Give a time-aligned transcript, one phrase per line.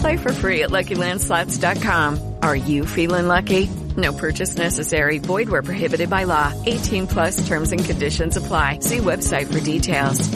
[0.00, 2.34] Play for free at LuckyLandSlots.com.
[2.42, 3.68] Are you feeling lucky?
[3.96, 5.18] No purchase necessary.
[5.18, 6.52] Void where prohibited by law.
[6.66, 8.80] 18 plus terms and conditions apply.
[8.80, 10.28] See website for details.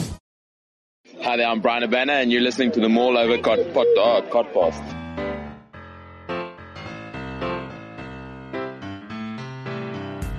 [1.21, 4.21] Hi there, I'm Brian Abana, and you're listening to the Mall Over Cod, pod, uh,
[4.29, 4.99] Podcast.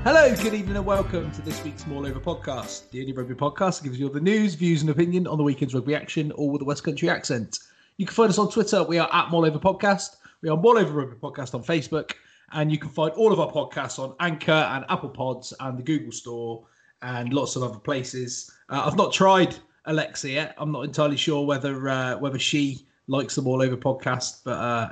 [0.05, 3.79] Hello, good evening, and welcome to this week's More Over podcast, the only rugby podcast
[3.81, 6.51] that gives you all the news, views, and opinion on the weekend's rugby action, all
[6.51, 7.59] with a West Country accent.
[7.97, 8.83] You can find us on Twitter.
[8.83, 10.17] We are at More Over Podcast.
[10.43, 12.15] We are More Over Rugby Podcast on Facebook,
[12.51, 15.83] and you can find all of our podcasts on Anchor and Apple Pods and the
[15.85, 16.67] Google Store
[17.03, 18.51] and lots of other places.
[18.69, 20.57] Uh, I've not tried Alexa yet.
[20.59, 24.91] I'm not entirely sure whether uh, whether she likes the All Over podcast, but uh,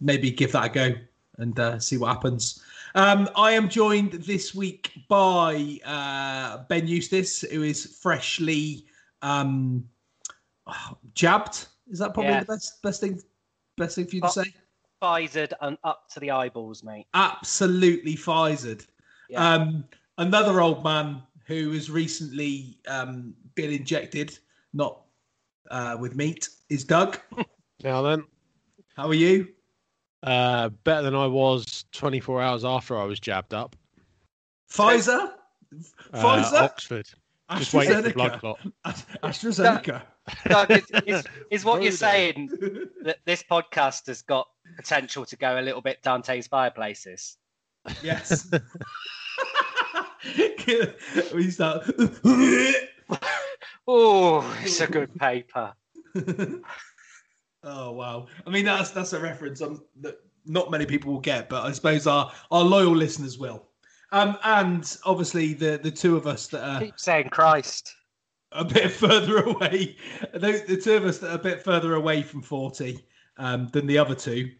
[0.00, 0.94] maybe give that a go
[1.38, 2.62] and uh, see what happens.
[2.94, 8.86] Um, I am joined this week by uh, Ben Eustace, who is freshly
[9.22, 9.88] um,
[11.14, 11.66] jabbed.
[11.90, 12.40] Is that probably Yeah.
[12.40, 13.20] the best best thing
[13.76, 14.54] best thing for you to say?
[15.02, 17.06] Pfizered and up to the eyeballs, mate.
[17.14, 18.84] Absolutely Pfizered.
[19.28, 19.54] Yeah.
[19.54, 19.84] Um,
[20.18, 24.36] another old man who has recently um, been injected,
[24.72, 25.02] not
[25.70, 27.18] uh, with meat, is Doug.
[27.84, 28.24] Now then,
[28.96, 29.46] How are you?
[30.24, 33.76] uh, better than I was 24 hours after I was jabbed up.
[34.68, 35.30] Pfizer?
[35.72, 35.76] Uh,
[36.12, 36.60] Pfizer?
[36.62, 37.08] Oxford.
[37.56, 38.40] Just waiting for the blood AstraZeneca.
[38.40, 38.60] clot.
[39.22, 40.02] AstraZeneca.
[40.46, 42.50] Doug, is, is, is what you're saying
[43.02, 47.38] that this podcast has got potential to go a little bit Dante's fireplaces?
[48.02, 48.50] Yes.
[51.34, 51.90] we start.
[53.86, 55.72] Oh, it's a good paper.
[57.62, 58.26] oh wow!
[58.46, 61.72] I mean, that's that's a reference um, that not many people will get, but I
[61.72, 63.67] suppose our our loyal listeners will.
[64.10, 67.94] Um, and obviously the the two of us that are Keep saying Christ.
[68.52, 69.96] a bit further away,
[70.32, 73.04] the, the two of us that are a bit further away from forty
[73.36, 74.50] um, than the other two,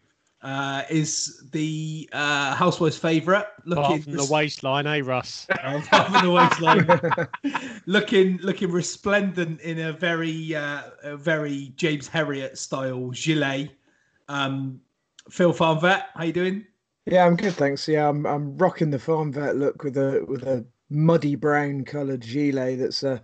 [0.41, 3.45] uh, is the uh, housewife's favourite.
[3.71, 5.47] Apart from the waistline, eh, Russ?
[5.49, 7.81] Apart from the waistline.
[7.85, 13.71] looking looking resplendent in a very uh, a very James Herriot style gilet.
[14.27, 14.79] Um,
[15.29, 16.65] Phil Farm Vet, how you doing?
[17.09, 17.87] Yeah, I'm good, thanks.
[17.87, 22.21] Yeah, I'm I'm rocking the farm vet look with a with a muddy brown coloured
[22.21, 23.19] gilet that's uh,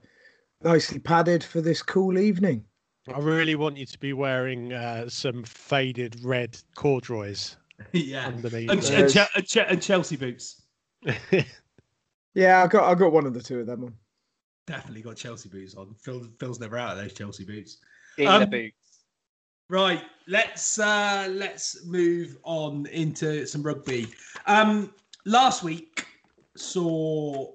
[0.63, 2.65] nicely padded for this cool evening.
[3.13, 7.57] I really want you to be wearing uh, some faded red corduroys
[7.91, 8.71] yeah, underneath.
[8.71, 10.63] and, and, Che- and, Che- and Chelsea boots.
[12.33, 13.93] Yeah, I got I got one of the two of them on.
[14.67, 15.95] Definitely got Chelsea boots on.
[16.01, 17.77] Phil, Phil's never out of those Chelsea boots.
[18.17, 18.75] Dealer Um, boots.
[19.69, 24.07] Right, let's uh let's move on into some rugby.
[24.45, 24.93] Um
[25.25, 26.05] last week
[26.55, 27.51] saw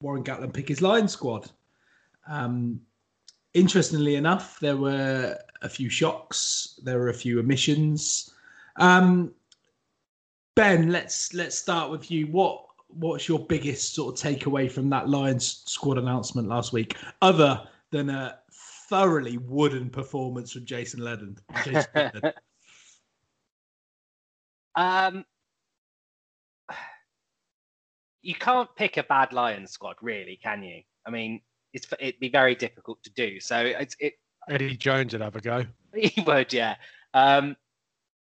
[0.00, 1.50] Warren Gatland pick his Lion squad.
[2.26, 2.80] Um
[3.52, 8.32] interestingly enough, there were a few shocks, there were a few omissions.
[8.76, 9.34] Um
[10.54, 12.28] Ben, let's let's start with you.
[12.28, 17.62] What what's your biggest sort of takeaway from that Lions squad announcement last week, other
[17.90, 18.38] than a
[18.88, 21.40] thoroughly wooden performance from Jason Leonard?
[21.64, 22.34] Jason Leonard.
[24.74, 25.24] Um,
[28.22, 30.82] you can't pick a bad Lions squad, really, can you?
[31.06, 31.40] I mean,
[31.72, 33.40] it's it'd be very difficult to do.
[33.40, 34.14] So it's it
[34.48, 35.64] Eddie Jones would have a go.
[35.94, 36.76] he would, yeah.
[37.14, 37.56] Um,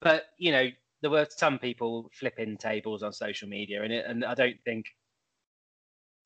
[0.01, 0.69] but you know,
[1.03, 4.87] there were some people flipping tables on social media, and it, and I don't think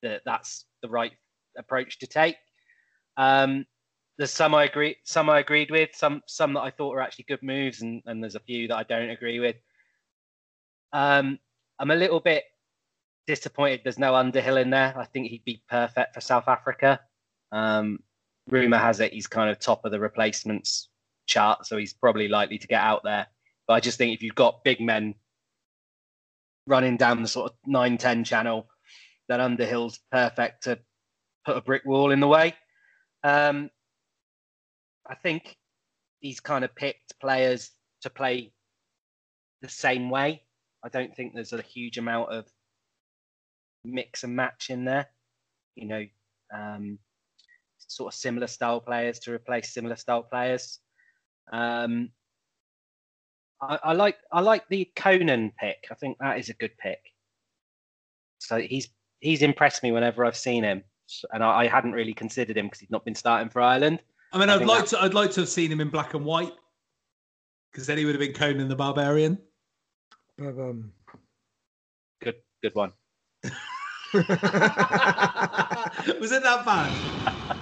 [0.03, 1.13] that that's the right
[1.59, 2.37] approach to take.
[3.17, 3.67] Um,
[4.21, 7.25] there's some I agree, some I agreed with, some some that I thought were actually
[7.27, 9.57] good moves, and, and there's a few that I don't agree with.
[10.93, 11.39] Um,
[11.79, 12.45] I'm a little bit
[13.27, 14.93] disappointed there's no Underhill in there.
[14.95, 17.01] I think he'd be perfect for South Africa.
[17.51, 18.01] Um,
[18.51, 20.91] rumor has it he's kind of top of the replacements
[21.25, 23.27] chart, so he's probably likely to get out there.
[23.67, 25.15] But I just think if you've got big men
[26.67, 28.69] running down the sort of 9 10 channel,
[29.31, 30.79] then Underhill's perfect to
[31.47, 32.55] put a brick wall in the way.
[33.25, 33.71] Um,
[35.11, 35.57] I think
[36.21, 37.73] he's kind of picked players
[38.03, 38.53] to play
[39.61, 40.43] the same way.
[40.85, 42.47] I don't think there's a huge amount of
[43.85, 45.09] mix and match in there.
[45.75, 46.07] You know,
[46.55, 46.99] um,
[47.79, 50.79] sort of similar style players to replace similar style players.
[51.53, 52.11] Um,
[53.61, 55.89] I, I, like I like the Conan pick.
[55.91, 57.01] I think that is a good pick.
[58.39, 60.85] So he's he's impressed me whenever I've seen him,
[61.33, 64.01] and I, I hadn't really considered him because he's not been starting for Ireland.
[64.33, 64.99] I mean, I would like that...
[64.99, 66.53] to I'd like to have seen him in black and white
[67.71, 69.39] because then he would have been Conan the Barbarian.
[70.39, 70.93] But, um...
[72.23, 72.93] Good good one.
[74.13, 74.25] Was
[76.33, 77.57] it that bad?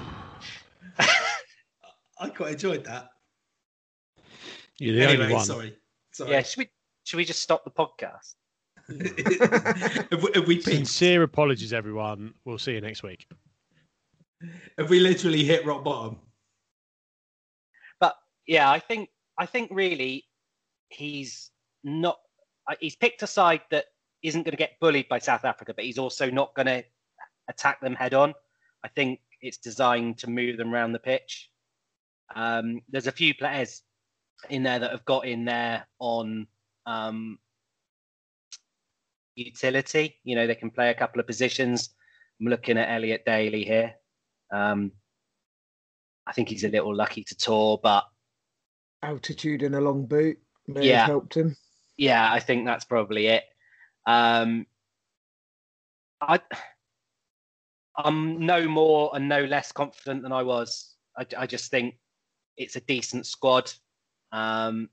[2.20, 3.10] I quite enjoyed that.
[4.78, 5.44] You're the anyway, only one.
[5.44, 5.76] Sorry.
[6.12, 6.30] sorry.
[6.30, 6.70] Yeah, should we
[7.04, 8.34] should we just stop the podcast?
[8.88, 12.32] if, we, if we Sincere apologies, everyone.
[12.44, 13.26] We'll see you next week.
[14.78, 16.18] If we literally hit rock bottom.
[18.48, 20.24] Yeah, I think I think really
[20.88, 21.50] he's
[21.84, 22.18] not.
[22.68, 23.84] Uh, he's picked a side that
[24.22, 26.82] isn't going to get bullied by South Africa, but he's also not going to
[27.48, 28.34] attack them head on.
[28.82, 31.50] I think it's designed to move them around the pitch.
[32.34, 33.82] Um, there's a few players
[34.48, 36.46] in there that have got in there on
[36.86, 37.38] um,
[39.34, 40.16] utility.
[40.24, 41.90] You know, they can play a couple of positions.
[42.40, 43.94] I'm looking at Elliot Daly here.
[44.52, 44.92] Um,
[46.26, 48.04] I think he's a little lucky to tour, but
[49.02, 51.56] altitude and a long boot may yeah, have helped him.
[51.96, 53.44] Yeah, I think that's probably it.
[54.06, 54.66] Um,
[56.20, 56.40] I,
[57.96, 60.94] I'm no more and no less confident than I was.
[61.16, 61.96] I, I just think
[62.56, 63.72] it's a decent squad.
[64.32, 64.88] Um,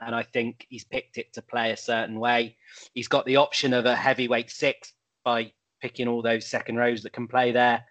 [0.00, 2.56] and I think he's picked it to play a certain way.
[2.92, 4.92] He's got the option of a heavyweight six
[5.24, 7.84] by picking all those second rows that can play there.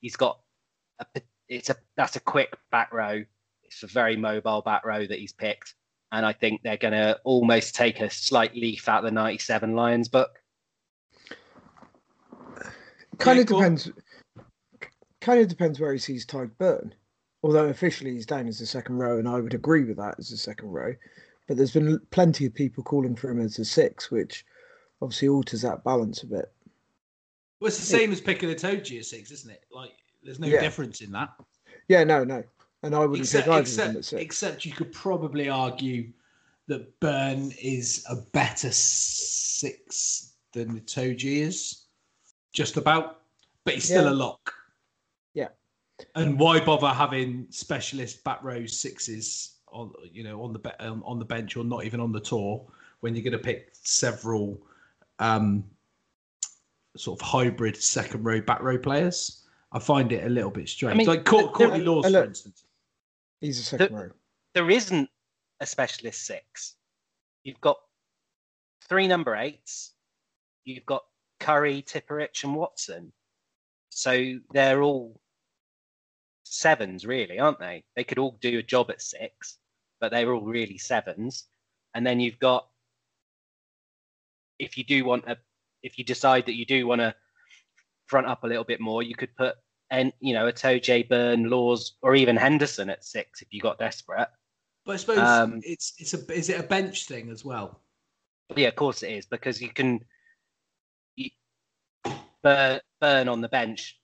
[0.00, 0.38] He's got
[1.00, 3.24] a it's a that's a quick back row.
[3.66, 5.74] It's a very mobile back row that he's picked,
[6.12, 9.74] and I think they're going to almost take a slight leaf out of the '97
[9.74, 10.40] Lions book.
[13.18, 13.90] Kind of depends.
[15.20, 16.92] Kind of depends where he sees Tadhg Beirne
[17.44, 20.30] although officially he's down as the second row, and I would agree with that as
[20.30, 20.94] the second row.
[21.46, 24.46] But there's been plenty of people calling for him as a six, which
[25.02, 26.50] obviously alters that balance a bit.
[27.60, 29.62] Well, it's the same as picking Itoje at six, isn't it?
[29.70, 30.60] Like, there's no yeah.
[30.60, 31.34] difference in that.
[31.86, 32.42] Yeah, no, no.
[32.84, 34.22] And I wouldn't except, except, of them at six.
[34.22, 36.12] Except you could probably argue
[36.66, 41.84] that Beirne is a better six than Itoje is,
[42.52, 43.22] just about.
[43.64, 44.10] But he's still yeah.
[44.10, 44.52] a lock.
[45.32, 45.48] Yeah.
[46.14, 51.02] And why bother having specialist back row sixes on you know on the be- um,
[51.06, 52.64] on the bench or not even on the tour
[53.00, 54.60] when you're going to pick several
[55.20, 55.64] um,
[56.96, 59.40] sort of hybrid second row back row players?
[59.72, 60.94] I find it a little bit strange.
[60.94, 62.64] I mean, like Courtney Lawes, for instance.
[63.44, 64.10] He's a second there, row.
[64.54, 65.10] There isn't
[65.60, 66.76] a specialist six.
[67.42, 67.76] You've got
[68.88, 69.92] three number eights.
[70.64, 71.02] You've got
[71.40, 73.12] Curry, Tipuric, and Watson.
[73.90, 75.20] So they're all
[76.44, 77.84] sevens, really, aren't they?
[77.96, 79.58] They could all do a job at six,
[80.00, 81.44] but they're all really sevens.
[81.94, 82.66] And then you've got,
[84.58, 85.36] if you do want a,
[85.82, 87.14] if you decide that you do want to
[88.06, 89.56] front up a little bit more, you could put,
[89.94, 94.28] and you know, Itoje, Beirne, Lawes, or even Henderson at six if you got desperate.
[94.84, 97.80] But I suppose um, it's it's a is it a bench thing as well?
[98.54, 100.00] Yeah, of course it is because you can
[101.16, 101.30] you,
[102.44, 103.98] Beirne, Beirne on the bench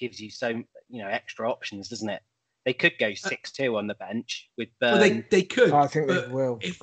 [0.00, 2.22] gives you so you know extra options, doesn't it?
[2.64, 4.92] They could go uh, six two on the bench with Beirne.
[4.92, 5.72] Well, they they could.
[5.72, 6.58] I think they will.
[6.62, 6.82] If,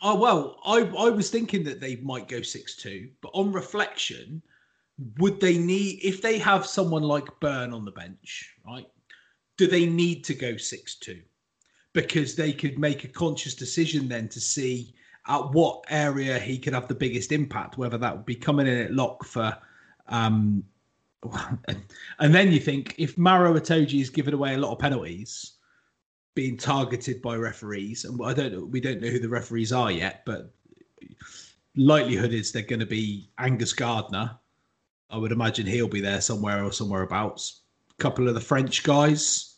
[0.00, 4.42] oh well, I I was thinking that they might go six two, but on reflection,
[5.18, 8.86] would they need if they have someone like Beirne on the bench, right?
[9.56, 11.20] Do they need to go six two?
[11.92, 14.94] Because they could make a conscious decision then to see
[15.28, 18.78] at what area he could have the biggest impact, whether that would be coming in
[18.78, 19.56] at lock for
[20.08, 20.64] um,
[22.18, 25.56] and then you think if Maro Itoje is giving away a lot of penalties,
[26.34, 29.90] being targeted by referees, and I don't know, we don't know who the referees are
[29.90, 30.52] yet, but
[31.76, 34.38] likelihood is they're going to be Angus Gardner.
[35.12, 37.60] I would imagine he'll be there somewhere or somewhere abouts.
[37.98, 39.56] A couple of the French guys.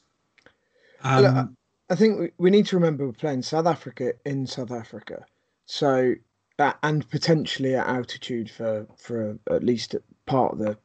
[1.05, 1.57] Well, Um,
[1.89, 5.25] I think we- we need to remember we're playing South Africa in South Africa,
[5.67, 6.15] so
[6.59, 9.95] uh, and potentially at altitude for for at least
[10.27, 10.79] part of the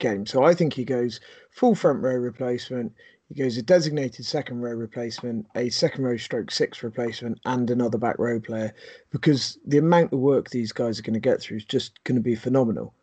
[0.00, 0.26] game.
[0.26, 2.92] So I think he goes full front row replacement.
[3.28, 7.96] He goes a designated second row replacement, a second row stroke six replacement, and another
[7.96, 8.74] back row player
[9.10, 12.16] because the amount of work these guys are going to get through is just going
[12.16, 12.94] to be phenomenal.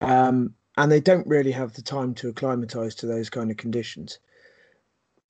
[0.00, 4.18] Um, and they don't really have the time to acclimatise to those kind of conditions.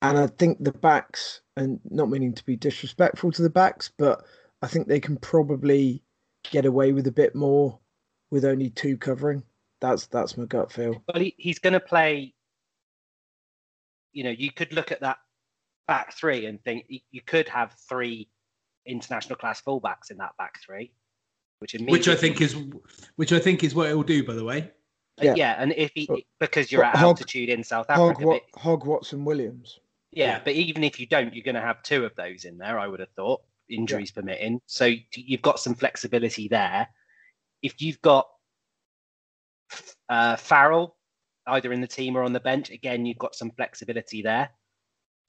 [0.01, 4.23] And I think the backs, and not meaning to be disrespectful to the backs, but
[4.61, 6.03] I think they can probably
[6.49, 7.77] get away with a bit more
[8.31, 9.43] with only two covering.
[9.81, 11.03] That's that's my gut feel.
[11.13, 12.33] Well, he, he's going to play.
[14.13, 15.17] You know, you could look at that
[15.85, 18.29] back three and think you, you could have three
[18.85, 20.93] international class fullbacks in that back three,
[21.59, 22.55] which which I think is
[23.17, 24.23] which I think is what it will do.
[24.23, 24.71] By the way,
[25.19, 25.33] Yeah.
[25.35, 25.55] yeah.
[25.59, 28.61] and if he But- because you're at Hog- altitude in South Hog, Africa, Wat, but-
[28.61, 29.79] Hogg Watson Williams.
[30.11, 32.79] yeah, but even if you don't, you're going to have two of those in there.
[32.79, 34.61] I would have thought, injuries permitting.
[34.65, 36.87] So you've got some flexibility there.
[37.61, 38.27] If you've got
[40.09, 40.97] uh, Farrell
[41.47, 44.49] either in the team or on the bench, again, you've got some flexibility there.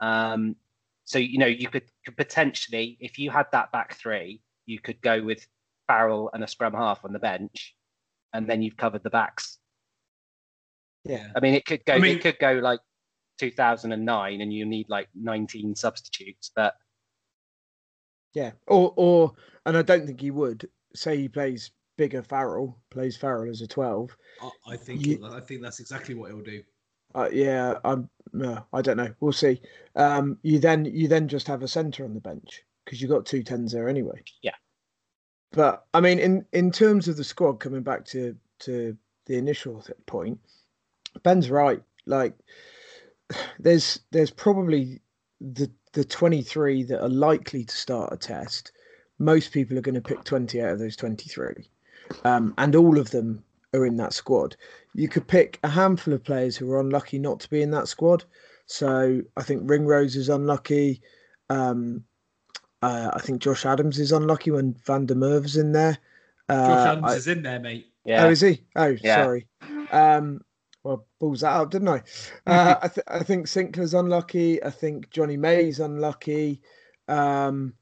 [0.01, 0.57] Um,
[1.05, 5.01] so you know you could, could potentially, if you had that back three, you could
[5.01, 5.47] go with
[5.89, 7.75] Farrell and a scrum half on the bench,
[8.33, 9.52] and then you've covered the backs.
[11.05, 11.29] Yeah.
[11.35, 11.95] I mean, it could go.
[11.95, 12.81] I mean- it could go like
[13.39, 16.51] 2009, and you need like 19 substitutes.
[16.55, 16.75] But
[18.35, 18.53] Yeah.
[18.67, 19.33] Or or
[19.67, 23.67] and I don't think he would say he plays bigger Farrell, plays Farrell as a
[23.67, 24.17] twelve.
[24.41, 26.63] I, I think You- I think that's exactly what he'll do.
[27.15, 28.09] Uh, yeah, I'm.
[28.33, 29.15] No, I don't know.
[29.21, 29.61] We'll see.
[29.97, 33.27] Um, you then you then just have a centre on the bench because you've got
[33.27, 34.23] two tens there anyway.
[34.41, 34.55] Yeah.
[35.51, 39.83] But I mean, in in terms of the squad, coming back to to the initial
[39.83, 40.41] th- point,
[41.23, 41.83] Ben's right.
[42.07, 42.35] Like,
[43.59, 45.01] there's there's probably
[45.41, 48.73] the the 23 that are likely to start a test.
[49.19, 51.69] Most people are going to pick 20 out of those 23,
[52.25, 54.57] um, and all of them are in that squad.
[54.95, 57.89] You could pick a handful of players who are unlucky not to be in that
[57.89, 58.25] squad.
[58.67, 61.03] So I think Ringrose is unlucky.
[61.51, 62.05] Um,
[62.83, 65.99] uh, I think Josh Adams is unlucky when Van der Merwe's in there.
[66.49, 67.87] Uh, Josh Adams I- is in there, mate.
[68.05, 68.63] yeah, Oh, is he?
[68.77, 69.23] Oh, Yeah.
[69.25, 69.47] sorry.
[69.93, 70.41] Um,
[70.85, 72.03] well, balls that up, didn't I?
[72.47, 74.63] Uh, I, th- I think Sinckler's unlucky.
[74.63, 76.61] I think Jonny May's unlucky.
[77.07, 77.75] Um,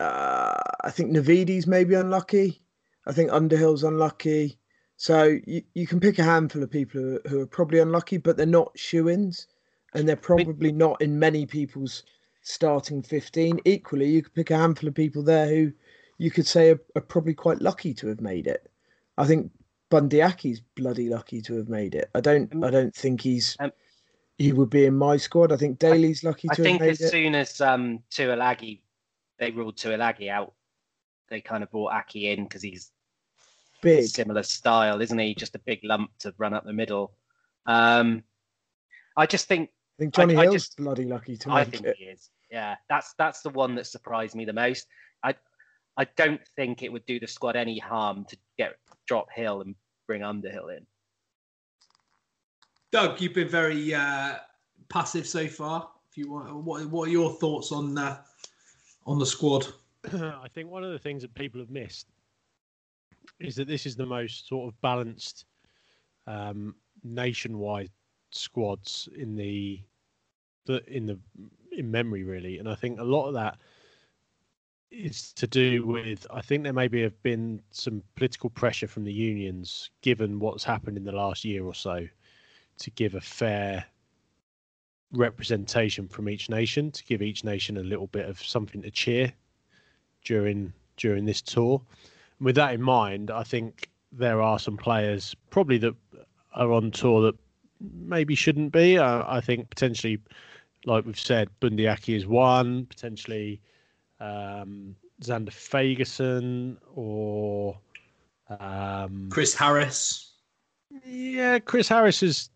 [0.00, 2.62] uh, I think Navidi's maybe unlucky.
[3.06, 4.58] I think Underhill's unlucky.
[4.96, 8.36] So you, you can pick a handful of people who, who are probably unlucky, but
[8.36, 9.46] they're not shoe-ins,
[9.94, 12.04] and they're probably not in many people's
[12.42, 13.60] starting 15.
[13.64, 15.72] Equally, you could pick a handful of people there who
[16.18, 18.70] you could say are, are probably quite lucky to have made it.
[19.18, 19.50] I think
[19.94, 22.10] Bundee Aki's bloody lucky to have made it.
[22.16, 22.64] I don't.
[22.64, 23.56] I don't think he's.
[23.60, 23.70] Um,
[24.38, 25.52] he would be in my squad.
[25.52, 27.10] I think Daly's lucky I to have I think as it.
[27.10, 28.80] soon as um Tuilagi,
[29.38, 30.52] they ruled Tuilagi out,
[31.28, 32.90] they kind of brought Aki in because he's
[33.82, 34.06] Big.
[34.08, 35.32] similar style, isn't he?
[35.36, 37.12] Just a big lump to run up the middle.
[37.66, 38.24] Um,
[39.16, 41.86] I just think I think Jonny I Hill's just- bloody lucky to I make think
[41.86, 41.96] it.
[41.98, 42.30] he is.
[42.50, 44.88] Yeah, that's that's the one that surprised me the most.
[45.22, 45.36] I
[45.96, 48.74] I don't think it would do the squad any harm to get
[49.06, 50.86] drop Hill and bring Underhill in.
[52.92, 54.36] Doug, you've been very uh,
[54.88, 55.90] passive so far.
[56.10, 58.18] If you want, what what are your thoughts on uh,
[59.06, 59.66] on the squad?
[60.12, 62.06] I think one of the things that people have missed
[63.40, 65.46] is that this is the most sort of balanced
[66.26, 67.90] um, nationwide
[68.30, 69.80] squads in the
[70.66, 71.18] the in the
[71.72, 73.58] in memory really, and I think a lot of that
[74.94, 79.12] is to do with I think there maybe have been some political pressure from the
[79.12, 82.06] unions, given what's happened in the last year or so,
[82.78, 83.84] to give a fair
[85.12, 89.32] representation from each nation, to give each nation a little bit of something to cheer
[90.24, 91.82] during during this tour.
[92.38, 95.94] And with that in mind, I think there are some players probably that
[96.54, 97.34] are on tour that
[97.80, 98.98] maybe shouldn't be.
[98.98, 100.20] Uh, I think potentially,
[100.84, 102.86] like we've said, Bundee Aki is one.
[102.86, 103.60] Potentially,
[104.24, 107.78] um, Zander Fagerson or
[108.60, 110.32] um, Chris Harris.
[111.04, 112.50] yeah, Chris Harris has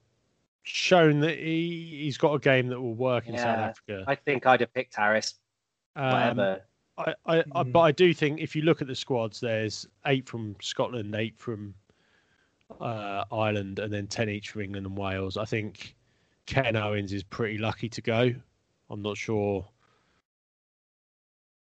[0.62, 4.04] shown that he he's got a game that will work in South Africa.
[4.06, 5.34] I think I'd have picked Harris.
[5.96, 6.60] Um, Whatever.
[6.98, 10.28] I, I, I but I do think if you look at the squads, there's eight
[10.28, 11.75] from Scotland, eight from
[12.80, 15.37] uh, Ireland, and then ten each for England and Wales.
[15.37, 15.96] I think
[16.46, 18.34] Ken Owens is pretty lucky to go.
[18.90, 19.66] I'm not sure.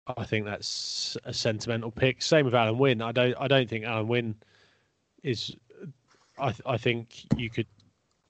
[0.07, 2.21] I think that's a sentimental pick.
[2.21, 3.01] Same with Alun Wyn.
[3.01, 3.35] I don't.
[3.39, 4.35] I don't think Alun Wyn
[5.23, 5.55] is.
[6.37, 6.47] I.
[6.51, 7.67] th- I think you could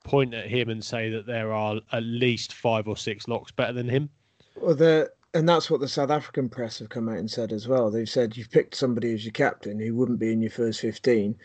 [0.03, 3.73] point at him and say that there are at least five or six locks better
[3.73, 4.09] than him.
[4.55, 7.67] Well, the and that's what the South African press have come out and said as
[7.67, 7.89] well.
[7.89, 11.35] They've said you've picked somebody as your captain who wouldn't be in your first fifteen,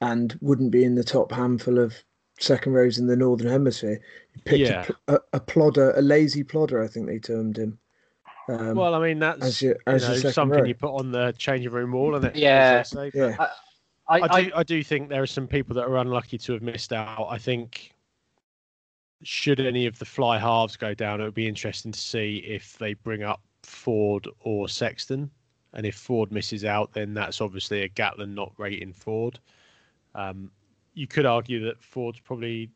[0.00, 1.94] and wouldn't be in the top handful of
[2.40, 4.00] second rows in the Northern Hemisphere.
[4.34, 4.86] You picked Yeah.
[5.06, 7.78] a, a, a plodder, a lazy plodder, I think they termed him.
[8.48, 10.66] Um, well, I mean that's as you as your know, something row.
[10.66, 12.36] you put on the changing room wall, and it.
[12.36, 12.78] Yeah.
[12.80, 13.36] as they say, yeah,
[14.08, 16.52] I, I, I, do, I do think there are some people that are unlucky to
[16.52, 17.26] have missed out.
[17.28, 17.92] I think
[19.22, 22.78] should any of the fly halves go down, it would be interesting to see if
[22.78, 25.30] they bring up Ford or Sexton.
[25.72, 29.38] And if Ford misses out, then that's obviously a Gatland not rating Ford.
[30.14, 30.50] Um,
[30.94, 32.70] you could argue that Ford's probably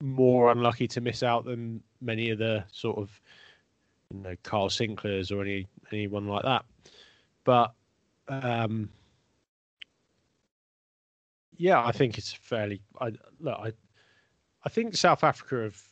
[0.00, 3.20] more unlucky to miss out than many of the sort of
[4.12, 6.64] you know Carl Sincklers or any anyone like that.
[7.44, 7.72] But
[8.28, 8.90] um,
[11.56, 12.80] yeah, I think it's fairly.
[13.00, 13.72] I look, I,
[14.64, 15.82] I think South Africa have.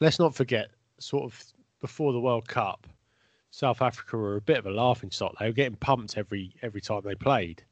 [0.00, 0.68] Let's not forget,
[0.98, 1.44] sort of
[1.80, 2.86] before the World Cup,
[3.50, 5.34] South Africa were a bit of a laughing stock.
[5.38, 7.62] They were getting pumped every every time they played,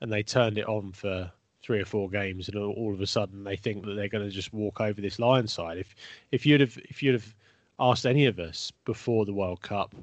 [0.00, 1.30] and they turned it on for
[1.62, 4.30] three or four games, and all, of a sudden they think that they're going to
[4.30, 5.78] just walk over this Lions side.
[5.78, 5.94] If
[6.30, 7.34] if you'd have if you'd have
[7.78, 9.94] asked any of us before the World Cup,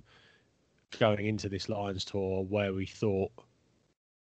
[0.99, 3.31] going into this Lions tour, where we thought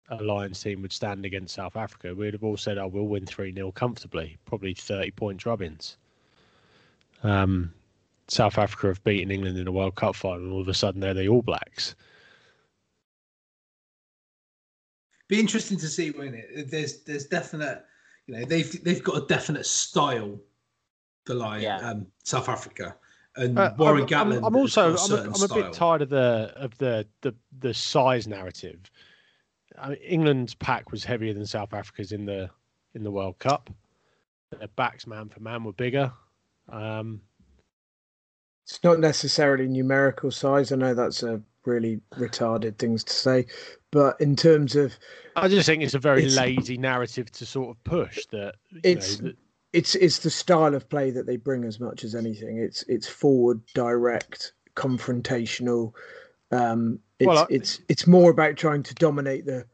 [0.10, 3.26] a Lions team would stand against South Africa, we'd have all said, "Oh, we'll win
[3.26, 5.98] three 0 comfortably, probably thirty point drubbins."
[7.24, 7.74] Um,
[8.28, 11.02] South Africa have beaten England in a World Cup final, and all of a sudden
[11.02, 11.96] they're the All Blacks.
[15.28, 16.70] Be interesting to see when it.
[16.70, 17.84] There's there's definite,
[18.28, 20.40] you know, they've they've got a definite style
[21.26, 21.78] for like Yeah.
[21.80, 22.96] um, South Africa,
[23.36, 24.38] and Uh, Warren I'm, Gatland.
[24.38, 27.08] I'm, I'm also got I'm, certain a, I'm a bit tired of the of the
[27.22, 28.80] the the size narrative.
[29.78, 32.50] I mean, England's pack was heavier than South Africa's in the
[32.94, 33.70] in the World Cup.
[34.58, 36.12] Their backs man for man were bigger.
[36.70, 37.22] Um,
[38.66, 40.72] it's not necessarily numerical size.
[40.72, 43.46] I know that's a really retarded things to say,
[43.92, 44.94] but in terms of
[45.36, 48.56] I just think it's a very It's- lazy narrative to sort of push that.
[48.70, 49.38] You It's- know, that
[49.74, 52.58] it's it's the style of play that they bring as much as anything.
[52.58, 55.94] It's it's forward, direct, confrontational.
[56.52, 59.66] Um, it's Well, I- it's it's more about trying to dominate the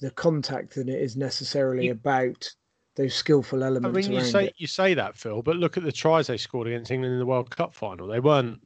[0.00, 2.48] the contact than it is necessarily You- about
[2.96, 3.96] those skillful elements.
[3.96, 4.54] I mean, you say it.
[4.58, 7.26] you say that, Phil, but look at the tries they scored against England in the
[7.26, 8.06] World Cup final.
[8.08, 8.60] They weren't.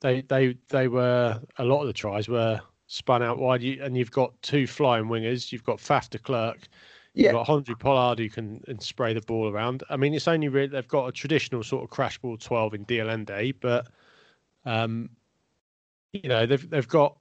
[0.00, 3.96] They they they were a lot of the tries were spun out wide, you, and
[3.96, 5.50] you've got two flying wingers.
[5.52, 6.68] You've got Faf de Klerk.
[7.16, 9.82] You've got Handré Pollard who can and spray the ball around.
[9.88, 12.84] I mean, it's only really they've got a traditional sort of crash ball twelve in
[12.84, 13.88] De Allende, but
[14.66, 15.08] um,
[16.12, 17.16] you know they've they've got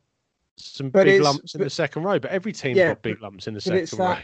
[0.58, 2.20] some But big lumps in the second row.
[2.20, 4.00] But every team's Yeah, got big lumps in the second it's row.
[4.10, 4.24] that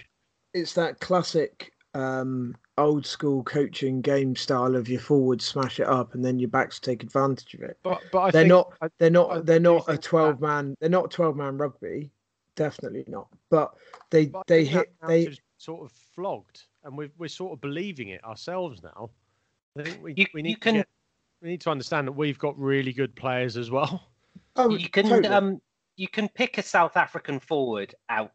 [0.53, 6.13] it's that classic um, old school coaching game style of your forwards smash it up
[6.13, 7.77] and then your backs take advantage of it.
[7.83, 10.07] But but I they're think not I- they're I not they're not a think that-
[10.09, 12.09] 12 man they're not 12 man rugby
[12.57, 13.73] definitely not but
[14.09, 18.23] they But they hit they sort of flogged, and we're we're sort of believing it
[18.23, 19.09] ourselves now.
[19.77, 20.87] I think we You- we you need can- to get,
[21.41, 24.09] we need to understand that we've got really good players as well.
[24.55, 25.27] oh you can totally.
[25.33, 25.61] um
[25.97, 28.31] you can pick a South African forward out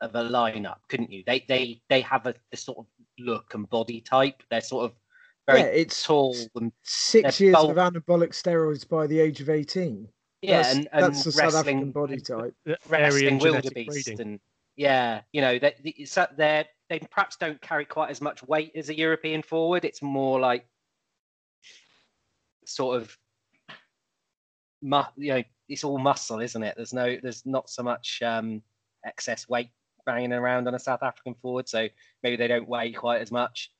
[0.00, 1.22] of a lineup, couldn't you?
[1.26, 2.86] They they they have a this sort of
[3.18, 4.42] look and body type.
[4.50, 4.92] They're sort of
[5.46, 9.50] very yeah it's tall and six years bulk- of anabolic steroids by the age of
[9.50, 10.08] 18
[10.40, 14.20] yeah, that's, and, and that's the south african body type The wrestling Aryan wildebeest breeding.
[14.22, 14.40] and
[14.76, 15.74] yeah, you know they
[16.36, 19.84] they're they perhaps don't carry quite as much weight as a European forward.
[19.84, 20.66] It's more like
[22.66, 23.16] sort of
[25.16, 26.74] you know it's all muscle, isn't it?
[26.76, 28.62] There's no there's not so much um,
[29.04, 29.70] excess weight
[30.04, 31.88] banging around on a South African forward, so
[32.22, 33.70] maybe they don't weigh quite as much.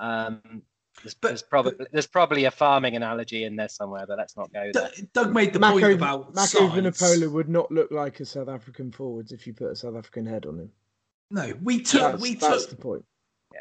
[0.00, 0.62] Um,
[1.02, 4.52] there's, But- there's probably there's probably a farming analogy in there somewhere, but let's not
[4.52, 4.90] go there.
[4.96, 6.70] Doug, Doug made the Mako, point about Mako size.
[6.72, 10.26] Vunipola would not look like a South African forwards if you put a South African
[10.26, 10.70] head on him.
[11.30, 13.04] No, we took That's, we that's took the point.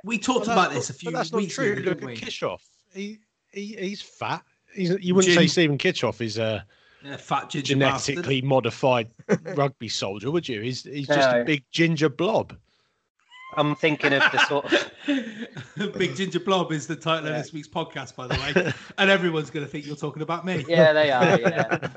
[0.04, 1.72] we talked But about this a few but that's not weeks true.
[1.74, 2.18] ago, Look didn't at we?
[2.18, 2.62] Kitshoff.
[2.94, 3.20] He,
[3.52, 4.44] he he's fat.
[4.74, 6.66] He's, you wouldn't say Steven Kitshoff is a
[7.04, 9.10] Yeah, fat ginger genetically modified
[9.56, 10.62] rugby soldier, would you?
[10.62, 11.42] He's he's just No.
[11.42, 12.56] a big ginger blob.
[13.58, 15.94] I'm thinking of the sort of.
[15.98, 19.50] Big Ginger Blob is the title of this week's podcast, by the way, and everyone's
[19.50, 20.66] going to think you're talking about me.
[20.68, 21.88] yeah they are yeah.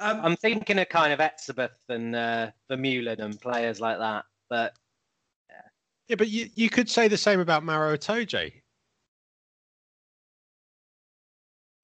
[0.00, 4.74] Um, I'm thinking of kind of Etzebeth and uh, Vermeulen and players like that, but
[6.08, 8.52] Yeah, but you, you could say the same about Maro Itoje.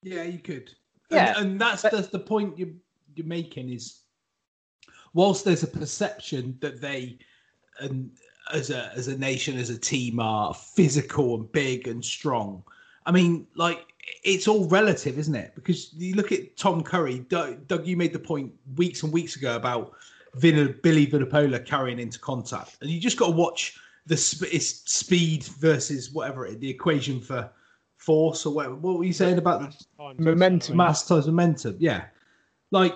[0.03, 0.71] Yeah, you could.
[1.11, 2.77] Yeah, and, and that's but- that's the point you
[3.15, 4.01] you're making is,
[5.15, 7.19] whilst there's a perception that they
[7.81, 8.11] and
[8.53, 12.63] as a as a nation, as a team, are physical and big and strong.
[13.07, 13.87] I mean, like
[14.25, 15.55] it's all relative, isn't it?
[15.55, 17.21] Because you look at Tom Curry.
[17.21, 19.93] Doug, Doug you made the point weeks and weeks ago about
[20.41, 26.11] Billy Vunipola carrying into contact, and you just got to watch the sp- speed versus
[26.11, 27.51] whatever it, the equation for
[27.97, 28.75] force or whatever.
[28.75, 30.77] What were you saying about Times Momentum.
[30.77, 31.77] mass times momentum?
[31.79, 32.05] Yeah,
[32.71, 32.95] like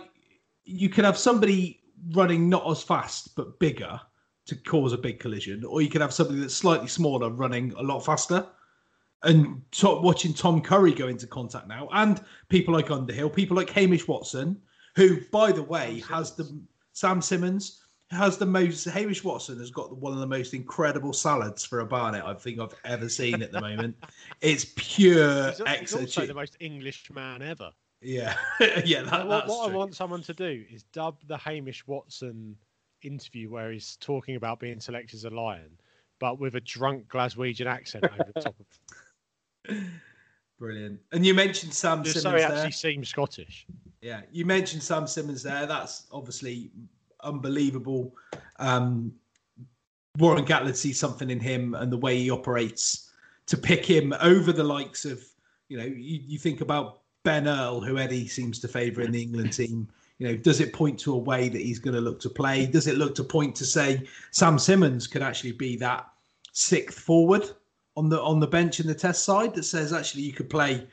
[0.64, 1.80] you can have somebody
[2.12, 4.00] running not as fast but bigger
[4.46, 7.82] to cause a big collision, or you can have somebody that's slightly smaller running a
[7.82, 8.46] lot faster.
[9.24, 13.70] And to, watching Tom Curry go into contact now, and people like Underhill, people like
[13.70, 14.60] Hamish Watson,
[14.96, 16.60] who, by the way, has the
[16.92, 18.84] Sam Simmonds has the most.
[18.84, 22.60] Hamish Watson has got one of the most incredible salads for a Barnet I think
[22.60, 23.96] I've ever seen at the moment.
[24.40, 26.06] it's pure He's, al- he's excellent.
[26.08, 27.70] also the most English man ever.
[28.00, 28.34] Yeah,
[28.84, 32.56] yeah, that, what that's what I want someone to do is dub the Hamish Watson
[33.02, 35.70] interview where he's talking about being selected as a lion,
[36.18, 38.54] but with a drunk Glaswegian accent over the top
[39.68, 39.76] of
[40.58, 41.00] Brilliant.
[41.10, 42.56] And you mentioned Sam just so Simmonds he there.
[42.56, 43.66] actually seems Scottish.
[44.00, 45.66] Yeah, you mentioned Sam Simmonds there.
[45.66, 46.70] That's obviously
[47.24, 48.14] unbelievable.
[48.60, 49.12] Um,
[50.18, 53.10] Warren Gatland sees something in him and the way he operates
[53.46, 55.24] to pick him over the likes of,
[55.68, 59.22] you know, you, you think about Ben Earl, who Eddie seems to favour in the
[59.22, 59.88] England team.
[60.22, 62.64] You know, does it point to a way that he's going to look to play?
[62.64, 66.08] Does it look to point to say Sam Simmonds could actually be that
[66.52, 67.50] sixth forward
[67.96, 70.86] on the on the bench in the test side that says actually you could play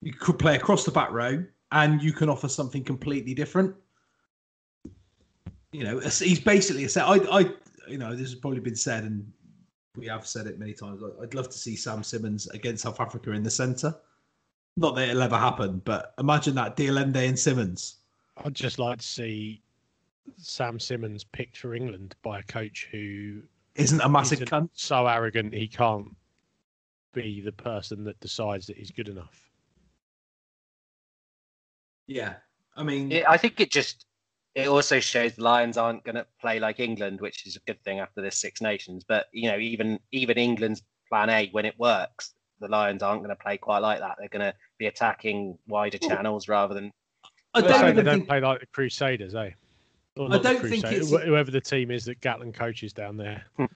[0.00, 3.74] you could play across the back row and you can offer something completely different.
[5.72, 7.04] You know, he's basically a set.
[7.04, 7.50] I, I,
[7.86, 9.30] you know, this has probably been said, and
[9.98, 11.02] we have said it many times.
[11.22, 13.94] I'd love to see Sam Simmonds against South Africa in the centre.
[14.78, 17.96] Not that it'll ever happen, but imagine that De Allende and Simmonds.
[18.38, 19.62] I'd just like to see
[20.38, 23.42] Sam Simmonds picked for England by a coach who
[23.74, 24.70] Isn't a massive isn't cunt.
[24.72, 26.16] so arrogant he can't
[27.12, 29.50] be the person that decides that he's good enough.
[32.06, 32.36] Yeah,
[32.76, 34.06] I mean, It, I think it just
[34.54, 37.82] it also shows the Lions aren't going to play like England, which is a good
[37.84, 39.04] thing after this Six Nations.
[39.06, 43.36] But you know, even even England's plan A when it works, the Lions aren't going
[43.36, 44.16] to play quite like that.
[44.18, 46.92] They're going to be attacking wider Well, channels rather than.
[47.56, 48.28] I don't they don't think.
[48.28, 49.50] play like the Crusaders, eh?
[50.16, 53.44] Or I don't think it's- whoever the team is that Gatland coaches down there.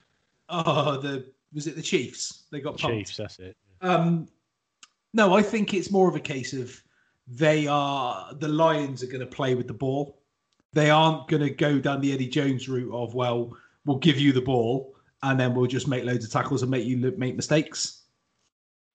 [0.53, 2.43] Oh, the was it the Chiefs?
[2.51, 2.97] They got pumped.
[2.97, 3.57] Chiefs, that's it.
[3.83, 4.27] Um,
[5.15, 6.83] no, I think it's more of a case of
[7.29, 10.19] they are the Lions are going to play with the ball.
[10.73, 14.33] They aren't going to go down the Eddie Jones route of well, we'll give you
[14.33, 18.03] the ball and then we'll just make loads of tackles and make you make mistakes.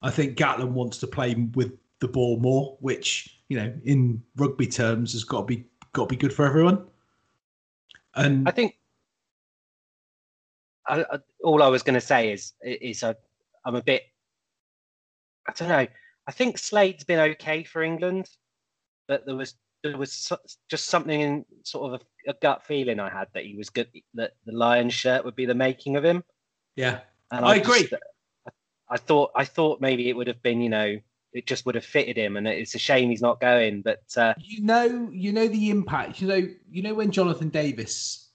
[0.02, 4.66] I think Gatland wants to play with the ball more, which you know, in rugby
[4.66, 6.84] terms, has got to be got to be good for everyone.
[8.14, 8.76] And I think.
[10.88, 13.14] I, I, all I was going to say is is I,
[13.64, 14.04] I'm a bit.
[15.48, 15.86] I don't know.
[16.28, 18.28] I think Slade's been okay for England,
[19.08, 20.32] but there was there was
[20.68, 23.88] just something in sort of a, a gut feeling I had that he was good.
[24.14, 26.22] That the Lions shirt would be the making of him.
[26.76, 27.98] yeah, And I just- agree.
[28.46, 28.50] I,
[28.88, 30.96] I thought I thought maybe it would have been you know
[31.36, 33.82] it just would have fitted him, and it's a shame he's not going.
[33.82, 36.20] But uh, you know, you know the impact.
[36.20, 38.26] You know, you know when Jonathan Davies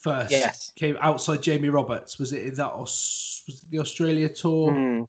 [0.00, 0.72] first Yes.
[0.74, 2.18] came outside Jamie Roberts.
[2.18, 5.02] Was it that was it the Australia tour hmm,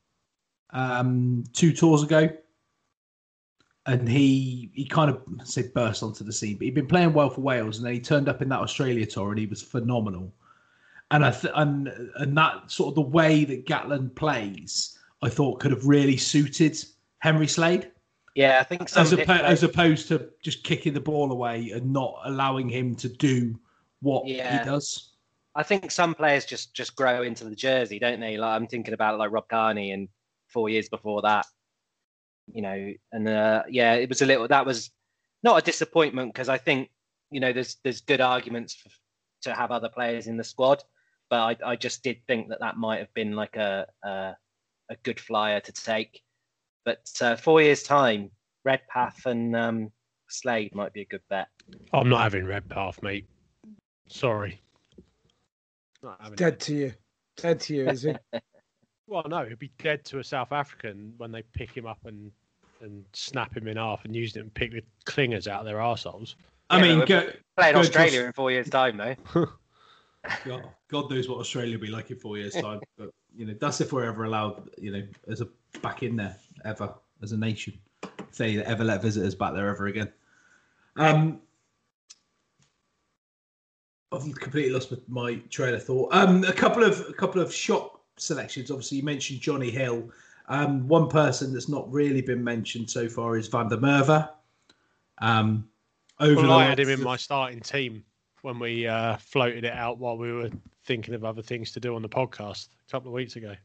[0.72, 2.30] um, two tours ago?
[3.88, 7.14] And he he kind of I say burst onto the scene, but he'd been playing
[7.14, 9.62] well for Wales, and then he turned up in that Australia tour, and he was
[9.62, 10.32] phenomenal.
[11.10, 15.60] And I th- and and that sort of the way that Gatland plays, I thought
[15.60, 16.78] could have really suited
[17.22, 17.92] Henry Slade
[18.36, 19.02] yeah, I think so.
[19.02, 23.10] as, oppo- as opposed to just kicking the ball away and not allowing him to
[23.10, 23.60] do
[24.02, 24.60] what Yeah.
[24.60, 25.10] he does.
[25.54, 28.38] I think some players just just grow into the jersey, don't they?
[28.38, 30.08] Like I'm thinking about like Rob Kearney and
[30.48, 31.46] four years before that,
[32.54, 32.94] you know.
[33.12, 34.48] And uh, yeah, it was a little.
[34.48, 34.92] That was
[35.44, 36.90] not a disappointment because I think
[37.32, 38.90] you know there's there's good arguments for,
[39.42, 40.86] to have other players in the squad,
[41.30, 44.38] but I I just did think that that might have been like a a,
[44.90, 46.24] a good flyer to take.
[46.86, 48.32] But uh, four years time,
[48.64, 49.92] Redpath and um,
[50.30, 51.48] Slade might be a good bet.
[51.94, 53.28] I'm not having Redpath, mate.
[54.08, 54.62] Sorry.
[56.04, 56.60] Not having Dead it.
[56.62, 56.94] to you.
[57.38, 58.16] Dead to you, is he?
[59.08, 62.32] Well, no, he'd be dead to a South African when they pick him up and
[62.80, 65.78] and snap him in half and use it and pick the clingers out of their
[65.78, 66.36] arseholes.
[66.70, 68.26] I Yeah, mean, but go, Playing Go Australia Josh.
[68.28, 69.16] in four years time, though.
[70.46, 72.80] God, God knows what Australia will be like in four years' time.
[72.98, 75.48] But you know, that's if we're ever allowed, you know, as a
[75.82, 77.74] back in there ever as a nation.
[78.04, 80.12] If they ever let visitors back there ever again.
[80.96, 81.42] Um,
[84.12, 86.14] I've completely lost my trail of thought.
[86.14, 88.72] Um, a couple of a couple of shock selections.
[88.72, 90.10] Obviously, you mentioned Jonny Hill.
[90.48, 94.30] Um, one person that's not really been mentioned so far is Van der Merwe.
[95.20, 95.68] Um,
[96.20, 98.04] over well, I had him in my starting team
[98.42, 100.50] when we uh, floated it out while we were
[100.84, 103.56] thinking of other things to do on the podcast a couple of weeks ago.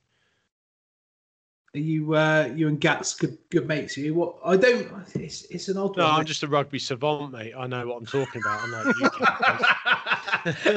[1.77, 3.99] Are you uh, you and Gats good good mates?
[3.99, 4.37] Are you what?
[4.43, 4.91] I don't.
[5.15, 5.95] It's it's an odd.
[5.97, 6.21] No, one.
[6.21, 7.53] I'm just a rugby savant, mate.
[7.57, 8.63] I know what I'm talking about.
[8.63, 9.11] I know you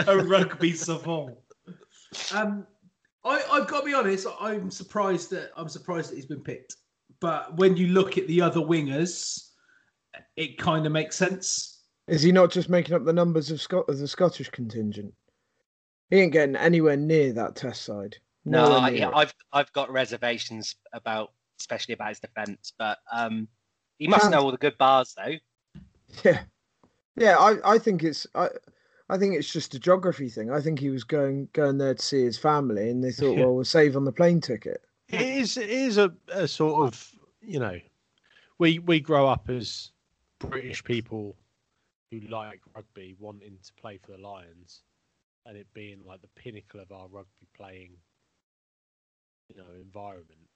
[0.08, 1.38] a rugby savant.
[2.34, 2.68] Um,
[3.24, 4.28] I I've got to be honest.
[4.42, 6.76] I'm surprised that I'm surprised that he's been picked.
[7.22, 9.52] But when you look at the other wingers,
[10.36, 11.84] it kind of makes sense.
[12.10, 15.14] Is he not just making up the numbers of Scot of the Scottish contingent?
[16.10, 18.18] He ain't getting anywhere near that test side.
[18.50, 22.74] No, I, yeah, I've I've got reservations about, especially about his defence.
[22.78, 23.48] But um,
[23.98, 24.34] he must Can't...
[24.34, 25.36] know all the good bars, though.
[26.26, 26.42] Yeah,
[27.16, 27.38] yeah.
[27.38, 28.48] I, I think it's I,
[29.10, 30.50] I think it's just a geography thing.
[30.50, 33.54] I think he was going going there to see his family, and they thought, well,
[33.54, 34.82] we'll save on the plane ticket.
[35.10, 37.80] It is it is a, a sort of you know,
[38.58, 39.92] we we grow up as
[40.40, 41.36] British people
[42.10, 44.82] who like rugby, wanting to play for the Lions,
[45.46, 47.92] and it being like the pinnacle of our rugby playing
[49.50, 50.48] you know environment,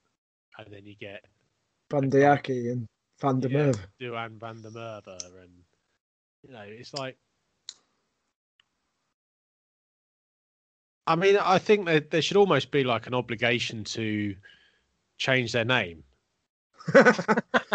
[0.57, 1.25] and then you get
[1.91, 2.87] Van Dyke and
[3.21, 5.51] Van der Merwe, yeah, Duhan Van der Merwe, and
[6.43, 7.17] you know it's like.
[11.05, 14.35] I mean, I think that there should almost be like an obligation to
[15.17, 16.03] change their name.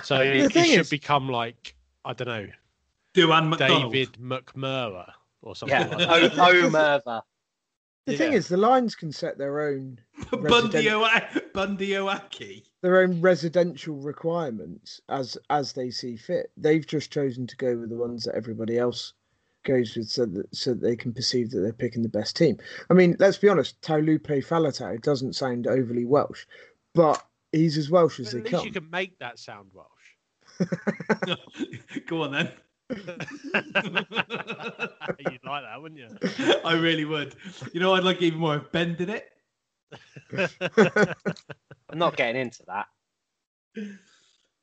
[0.03, 0.91] so it, it should is...
[0.91, 2.47] become like I don't know,
[3.15, 5.79] Duhan David McMurra or something.
[5.79, 7.03] Yeah, like that.
[7.07, 7.23] Oh, o, o
[8.09, 8.19] the yeah.
[8.19, 10.01] thing is, the Lions can set their own
[11.53, 12.63] Bundioaki.
[12.81, 16.51] Their own residential requirements as as they see fit.
[16.57, 19.13] They've just chosen to go with the ones that everybody else
[19.65, 22.57] goes with, so that so that they can perceive that they're picking the best team.
[22.89, 23.79] I mean, let's be honest.
[23.83, 26.47] Taulupe Faletau doesn't sound overly Welsh,
[26.95, 28.65] but he's as Welsh as but they come.
[28.65, 29.89] you can make that sound Welsh.
[32.07, 32.51] Go on then.
[32.91, 33.05] You'd
[35.45, 36.09] like that, wouldn't you?
[36.65, 37.35] I really would.
[37.73, 39.31] You know, I'd like even more if Ben did it.
[41.91, 42.87] I'm not getting into that.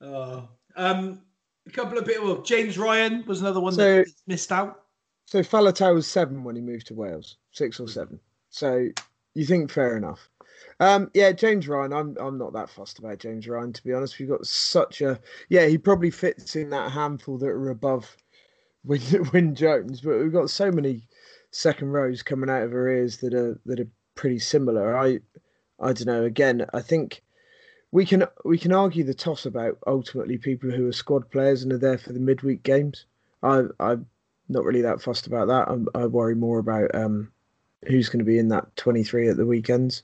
[0.02, 1.22] Oh, um,
[1.68, 2.26] a couple of people.
[2.26, 4.82] Well, James Ryan was another one so, that missed out.
[5.26, 8.20] So Faletau was seven when he moved to Wales, six or seven.
[8.50, 8.90] So
[9.34, 10.30] you think fair enough.
[10.80, 11.94] Um, yeah, James Ryan.
[11.94, 14.20] I'm I'm not that fussed about James Ryan to be honest.
[14.20, 15.68] We've got such a yeah.
[15.68, 18.18] He probably fits in that handful that are above
[18.84, 19.02] Win,
[19.34, 21.08] Wyn Jones, but we've got so many
[21.52, 24.98] second rows coming out of our ears that are that are pretty similar.
[24.98, 25.20] I
[25.80, 26.24] I don't know.
[26.24, 27.24] Again, I think
[27.92, 31.72] we can we can argue the toss about ultimately people who are squad players and
[31.72, 33.06] are there for the midweek games.
[33.42, 34.08] I I'm
[34.50, 35.70] not really that fussed about that.
[35.70, 37.32] I'm, i worry more about um,
[37.88, 40.04] who's going to be in that 23 at the weekends.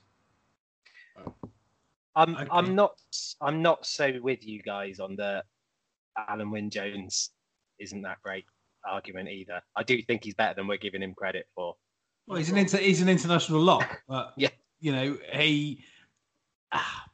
[2.14, 2.48] I'm okay.
[2.50, 3.00] I'm not
[3.40, 5.42] I'm not so with you guys on the
[6.18, 7.30] Alun Wyn Jones
[7.78, 8.44] isn't that great
[8.84, 9.60] argument either.
[9.76, 11.74] I do think he's better than we're giving him credit for.
[12.26, 15.84] Well, he's an inter- he's an international lock, but yeah, you know he.
[16.72, 17.06] Ah,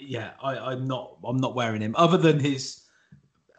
[0.00, 2.82] yeah, I, I'm not I'm not wearing him other than his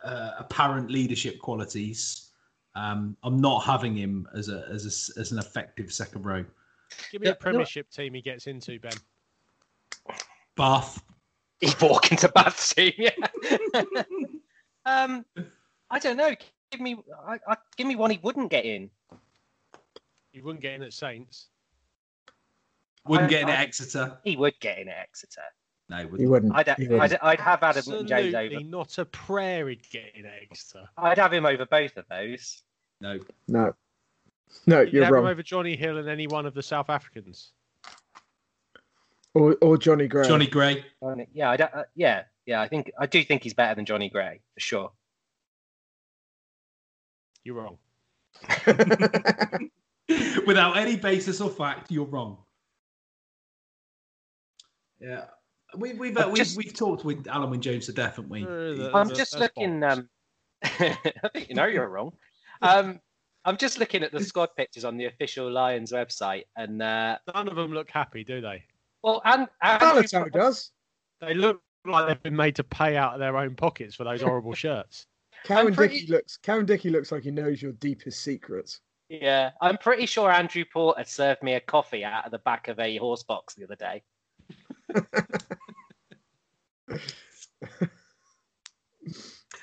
[0.03, 2.31] uh, apparent leadership qualities.
[2.75, 6.45] Um, I'm not having him as a as a, as an effective second row.
[7.11, 8.93] Give me a Premiership team he gets into, Ben.
[10.55, 11.03] Bath.
[11.59, 13.11] He'd walk into Bath team, yeah.
[14.85, 15.25] um,
[15.89, 16.35] I don't know.
[16.71, 18.89] Give me, I, I, give me one he wouldn't get in.
[20.31, 21.47] He wouldn't get in at Saints.
[23.07, 24.17] Wouldn't I, get in at Exeter.
[24.23, 25.41] He would get in at Exeter.
[25.87, 26.21] No, he wouldn't.
[26.21, 26.55] He wouldn't.
[26.55, 27.01] I'd, he wouldn't.
[27.01, 28.59] I'd, I'd, have Adam Absolutely Jones over.
[28.61, 30.89] not a prayer he'd get in at Exeter.
[30.97, 32.63] I'd have him over both of those.
[32.99, 33.19] No.
[33.47, 33.73] No.
[34.65, 35.25] No, You'd you're have wrong.
[35.25, 37.51] him over Jonny Hill and any one of the South Africans.
[39.35, 40.25] Or, or Jonny Gray.
[40.25, 40.85] Jonny Gray.
[41.33, 42.61] Yeah, I uh, yeah, yeah.
[42.61, 44.91] I think I do think he's better than Jonny Gray for sure.
[47.43, 47.77] You're wrong.
[50.47, 52.37] Without any basis or fact, you're wrong.
[55.01, 55.25] Yeah,
[55.77, 58.45] we, we've uh, we've, we've talked with Alun Wyn Jones to death, haven't we?
[58.45, 59.83] Uh, I'm just looking.
[59.83, 60.07] Um,
[60.63, 60.97] I
[61.33, 62.13] think you know you're wrong.
[62.61, 63.01] Um,
[63.43, 67.49] I'm just looking at the squad pictures on the official Lions website, and uh, none
[67.49, 68.63] of them look happy, do they?
[69.05, 70.71] Well, and, and Faletau does.
[71.21, 74.23] They look like they've been made to pay out of their own pockets for those
[74.23, 75.05] horrible shirts.
[75.43, 75.99] Karen pretty...
[75.99, 76.37] Dickey looks.
[76.37, 78.81] Karen Dickey looks like he knows your deepest secrets.
[79.07, 82.79] Yeah, I'm pretty sure Andrew Porter served me a coffee out of the back of
[82.79, 84.01] a horse box the other day.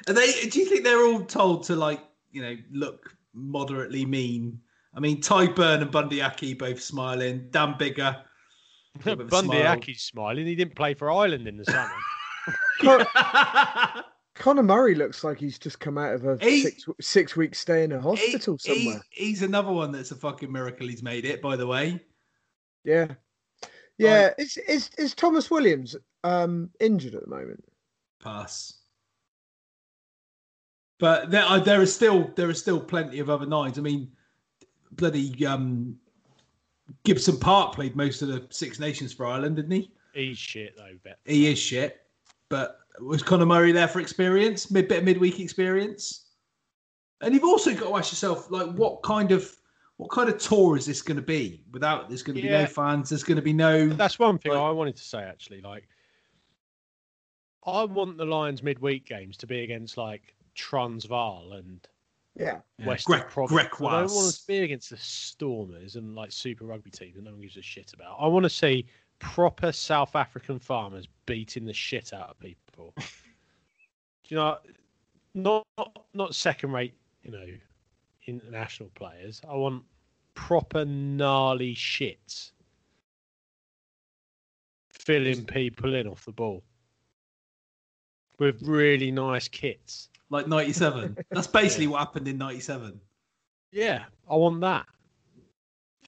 [0.06, 0.32] Are they?
[0.48, 1.98] Do you think they're all told to like,
[2.30, 4.60] you know, look moderately mean
[4.94, 7.48] I mean, Tadhg Beirne and Bundee Aki both smiling.
[7.50, 8.22] Dan Biggar.
[9.04, 10.46] Bundee Aki's smiling.
[10.46, 11.90] He didn't play for Ireland in the summer.
[12.80, 13.06] Con-
[14.34, 17.84] Conor Murray looks like he's just come out of a He- six six week stay
[17.84, 19.02] in a hospital He- he- somewhere.
[19.10, 22.00] he's another one that's a fucking miracle he's made it, by the way.
[22.84, 23.08] Yeah,
[23.98, 24.30] yeah.
[24.38, 27.64] Is is is Tomos Williams um injured at the moment?
[28.20, 28.74] Pass.
[30.98, 33.78] But there are there is still there are still plenty of other nines.
[33.78, 34.10] I mean,
[34.92, 35.96] bloody um,
[37.04, 39.90] Gibson Park played most of the Six Nations for Ireland, didn't he?
[40.12, 41.18] He's shit though, bet.
[41.24, 42.02] He is shit.
[42.48, 46.26] But was Conor Murray there for experience, mid bit of midweek experience?
[47.22, 49.50] And you've also got to ask yourself, like, what kind of
[49.96, 51.62] what kind of tour is this going to be?
[51.72, 53.88] Without there's going to be no fans, there's going to be no.
[53.88, 55.60] That's one thing Like- I wanted to say actually.
[55.60, 55.88] Like,
[57.64, 61.86] I want the Lions midweek games to be against like Transvaal and
[62.34, 63.80] Yeah, Yeah, Western Grec- Province.
[63.80, 67.32] I don't want to be against the Stormers and like Super Rugby teams that no
[67.32, 68.16] one gives a shit about.
[68.18, 68.86] I want to see
[69.18, 72.94] proper South African farmers beating the shit out of people.
[72.96, 73.04] Do
[74.28, 74.58] you know?
[75.34, 77.46] Not not, not second rate, you know,
[78.26, 79.40] international players.
[79.48, 79.82] I want
[80.34, 82.52] proper gnarly shits
[84.90, 86.62] filling people in off the ball
[88.38, 90.08] with really nice kits.
[90.32, 91.16] Like 97.
[91.30, 92.98] That's basically what happened in 97.
[93.70, 94.86] Yeah, I want that.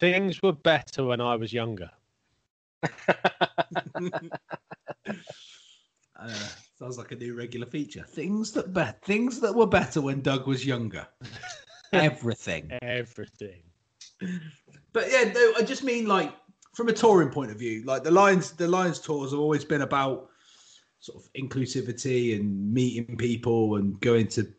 [0.01, 1.91] Things were better when I was younger.
[6.17, 6.33] Uh,
[6.79, 8.05] sounds like a new regular feature.
[8.09, 11.07] Things that be- things that were better when Doug was younger.
[11.93, 12.71] Everything.
[12.83, 13.63] Everything.
[14.93, 16.33] But yeah, no, I just mean like
[16.73, 19.83] from a touring point of view, like the Lions, the Lions tours have always been
[19.83, 20.31] about
[21.05, 24.51] sort of inclusivity and meeting people and going to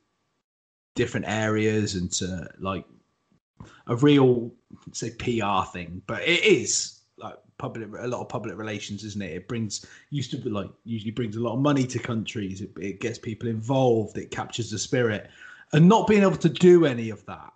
[0.94, 2.86] different areas and to like
[3.88, 4.52] a real
[4.94, 9.32] say PR thing, but it is like public a lot of public relations, isn't it?
[9.32, 12.62] It brings used to be like usually brings a lot of money to countries.
[12.62, 14.16] It, it gets people involved.
[14.16, 15.32] It captures the spirit,
[15.74, 17.54] and not being able to do any of that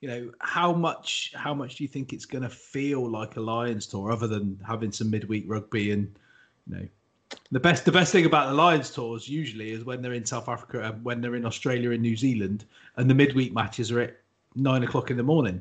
[0.00, 3.40] you know how much how much do you think it's going to feel like a
[3.40, 6.18] lions tour other than having some midweek rugby and
[6.66, 6.88] you know
[7.50, 10.48] the best the best thing about the lions tours usually is when they're in south
[10.48, 12.64] africa and when they're in australia and new zealand
[12.96, 14.16] and the midweek matches are at
[14.54, 15.60] nine o'clock in the morning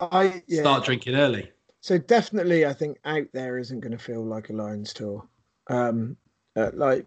[0.00, 0.60] I yeah.
[0.60, 4.52] start drinking early So definitely, I think out there isn't going to feel like a
[4.52, 5.26] Lions tour.
[5.68, 6.16] Um,
[6.56, 7.06] uh, like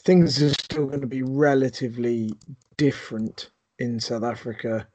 [0.00, 2.32] things are still going to be relatively
[2.76, 4.86] different in South Africa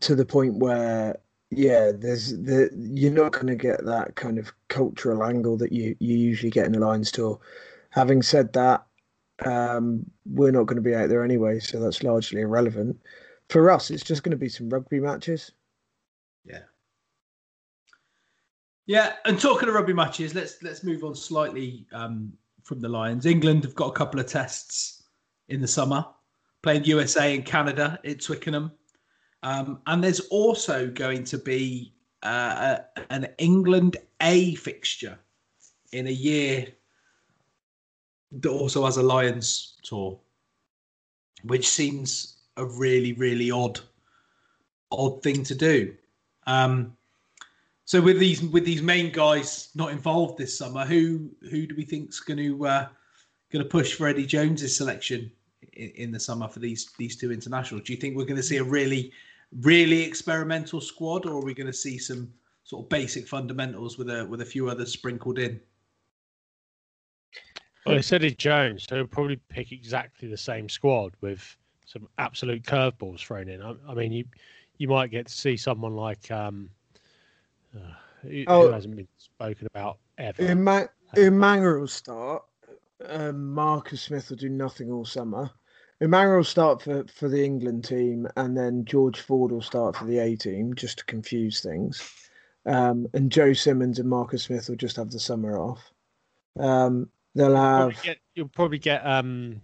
[0.00, 1.16] to the point where,
[1.50, 5.96] yeah, there's the you're not going to get that kind of cultural angle that you
[5.98, 7.40] you usually get in a Lions tour.
[7.90, 8.86] Having said that,
[9.44, 12.98] um, we're not going to be out there anyway, so that's largely irrelevant.
[13.48, 15.52] For us, it's just going to be some rugby matches.
[16.44, 16.60] Yeah.
[18.86, 22.32] Yeah, and talking of rugby matches, let's let's move on slightly um,
[22.62, 23.24] from the Lions.
[23.24, 25.02] England have got a couple of tests
[25.48, 26.04] in the summer,
[26.62, 28.72] playing USA and Canada at Twickenham,
[29.42, 32.78] um, and there's also going to be uh,
[33.10, 35.18] an England A fixture
[35.92, 36.66] in a year
[38.32, 40.18] that also has a Lions tour,
[41.44, 43.80] which seems a really really odd
[44.90, 45.94] odd thing to do.
[46.46, 46.96] Um,
[47.84, 51.84] so with these with these main guys not involved this summer, who who do we
[51.84, 52.88] think's going to uh,
[53.52, 55.30] going to push for Eddie Jones's selection
[55.78, 57.84] in, in the summer for these these two internationals?
[57.86, 59.12] Do you think we're going to see a really
[59.62, 62.30] really experimental squad, or are we going to see some
[62.64, 65.60] sort of basic fundamentals with a with a few others sprinkled in?
[67.86, 71.56] Well, they said it's Eddie Jones, so he'll probably pick exactly the same squad with
[71.86, 73.62] some absolute curveballs thrown in.
[73.62, 74.24] I, I mean, you
[74.76, 76.68] you might get to see someone like um,
[77.74, 78.66] uh, who, Oh.
[78.66, 80.42] who hasn't been spoken about ever.
[80.42, 82.42] Emma- Emmanuel will start.
[83.06, 85.50] Um, Marcus Smith will do nothing all summer.
[86.00, 90.04] Emmanuel will start for, for the England team, and then George Ford will start for
[90.04, 92.12] the A team, just to confuse things.
[92.66, 95.90] Um, and Joe Simmonds and Marcus Smith will just have the summer off.
[96.58, 99.60] Um, they'll Probably have get, you'll probably get um,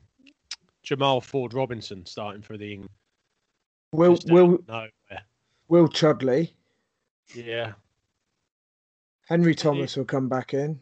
[0.83, 2.91] Jamal Ford Robinson starting for the England.
[3.93, 4.91] Will Will nowhere.
[5.69, 6.53] Will Chudley,
[7.35, 7.73] Yeah,
[9.29, 10.81] Henry Thomas will come back in.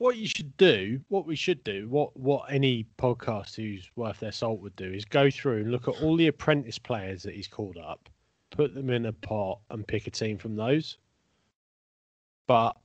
[0.00, 4.32] What you should do, what we should do, what what any podcast who's worth their
[4.32, 7.46] salt would do is go through and look at all the apprentice players that he's
[7.46, 8.08] called up,
[8.50, 10.96] put them in a pot, and pick a team from those.
[12.46, 12.78] But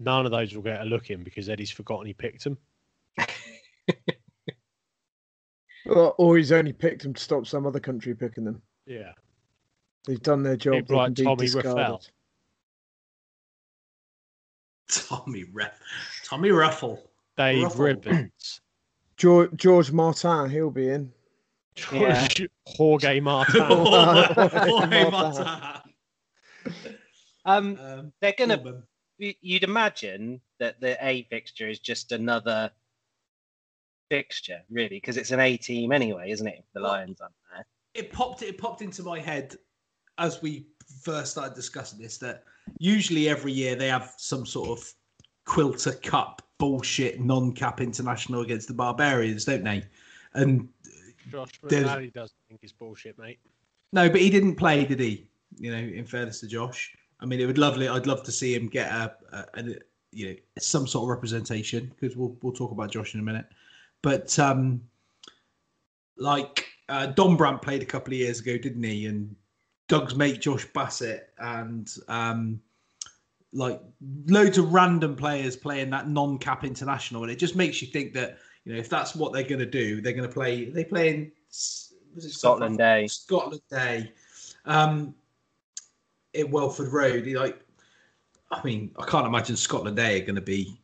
[0.00, 2.58] none of those will get a look in because Eddie's forgotten he picked them.
[5.86, 8.60] Or, he's only picked them to stop some other country picking them.
[8.84, 9.12] Yeah.
[10.06, 10.74] They've done their job.
[10.74, 11.76] People like Tommy discarded.
[11.76, 12.02] Raffel.
[15.08, 15.78] Tommy Ruff,
[16.24, 17.10] Tommy Ruffle.
[17.36, 17.84] Dave Ruffle.
[17.84, 18.60] Ribbons.
[19.16, 21.12] George, George Martin, he'll be in.
[21.92, 22.26] Yeah.
[22.66, 23.60] Jorge Martin.
[23.64, 25.46] Jorge Martin.
[27.44, 28.56] Um, Um, they're gonna.
[28.58, 28.82] Corbin.
[29.18, 32.70] You'd imagine that the A fixture is just another
[34.10, 36.64] fixture, really, because it's an A team anyway, isn't it?
[36.72, 37.66] The Lions aren't there.
[37.94, 39.56] it popped it popped into my head
[40.18, 40.66] as we
[41.02, 42.44] first started discussing this that
[42.78, 44.94] usually every year they have some sort of
[45.44, 49.82] quilter cup bullshit non-cap international against the barbarians don't they
[50.34, 50.68] and
[51.30, 52.12] Josh doesn't
[52.48, 53.38] think it's bullshit, mate.
[53.92, 57.40] no but he didn't play did he you know in fairness to josh i mean
[57.40, 59.74] it would lovely i'd love to see him get a, a, a
[60.10, 63.46] you know some sort of representation because we'll we'll talk about josh in a minute
[64.02, 64.80] but um
[66.18, 69.06] like uh, Dombrandt played a couple of years ago, didn't he?
[69.06, 69.34] And
[69.88, 72.60] Doug's mate Josh Bassett and um,
[73.52, 73.80] like
[74.26, 78.38] loads of random players playing that non-cap international, and it just makes you think that
[78.64, 80.66] you know if that's what they're going to do, they're going to play.
[80.66, 81.32] They play in
[82.14, 83.06] was it Scotland A.
[83.08, 84.12] Scotland A,
[84.66, 85.14] um,
[86.34, 87.24] at Welford Road.
[87.24, 87.60] He, Like,
[88.50, 90.80] I mean, I can't imagine Scotland A are going to be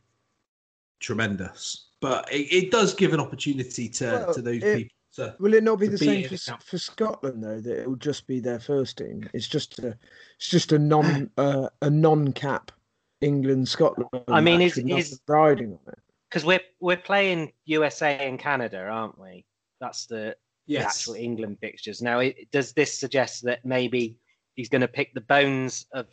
[1.00, 4.96] tremendous, but it, it does give an opportunity to Well, to those it- people.
[5.14, 6.62] To, Will it not be the same for, the S- camp.
[6.62, 7.60] for Scotland though?
[7.60, 9.28] That it will just be their first team.
[9.32, 9.96] It's just a,
[10.36, 12.72] it's just a non, uh, a non-cap
[13.20, 14.08] England Scotland.
[14.28, 15.98] I mean, is- with is- riding on it?
[16.28, 19.44] Because we're we're playing USA and Canada, aren't we?
[19.80, 20.36] That's the,
[20.66, 22.02] the actual England fixtures.
[22.02, 24.16] Now, it, does this suggest that maybe
[24.56, 26.06] he's going to pick the bones of,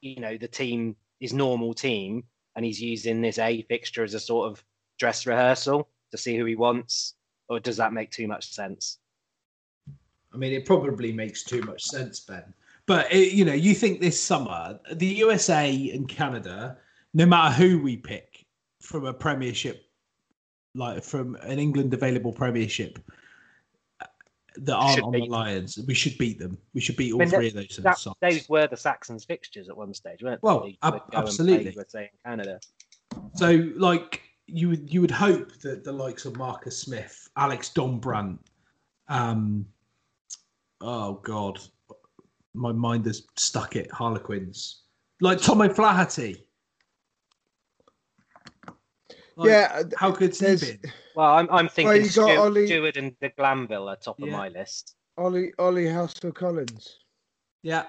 [0.00, 2.24] you know, the team, his normal team,
[2.54, 4.64] and he's using this A fixture as a sort of
[4.98, 7.14] dress rehearsal to see who he wants,
[7.48, 8.98] or does that make too much sense?
[10.32, 12.52] I mean, it probably makes too much sense, Ben.
[12.86, 16.78] But it, you know, you think this summer the USA and Canada,
[17.14, 18.44] no matter who we pick
[18.80, 19.84] from a Premiership,
[20.74, 22.98] like from an England available Premiership,
[24.58, 25.26] that aren't on the.
[25.26, 26.56] Lions, we should beat them.
[26.74, 27.80] We should beat all I mean, three of those.
[27.82, 28.16] That, sides.
[28.20, 30.46] those were the Saxons fixtures at one stage, weren't they?
[30.46, 31.72] Well, They ab- and play absolutely.
[31.72, 32.60] USA and Canada.
[33.34, 38.38] So, like, you would you would hope that the likes of Marcus Smith, Alex Dombrandt,
[39.08, 39.66] um,
[40.80, 41.58] oh god,
[42.54, 43.90] my mind has stuck it.
[43.90, 44.82] Harlequins,
[45.20, 46.44] like Tom O'Flaherty.
[49.38, 50.92] Like, yeah, uh, how good's he there's- been?
[51.14, 54.28] Well, I'm, I'm thinking you got Steward, Ollie- Steward and de Glanville are top of
[54.28, 54.96] my list.
[55.18, 56.98] Ollie Ollie Hassell-Collins.
[57.62, 57.84] Yeah,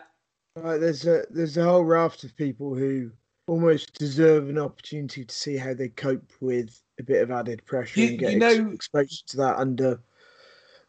[0.56, 3.12] Right, there's a there's a whole raft of people who
[3.48, 8.02] almost deserve an opportunity to see how they cope with a bit of added pressure
[8.02, 10.00] You- and get you know- exposed to that under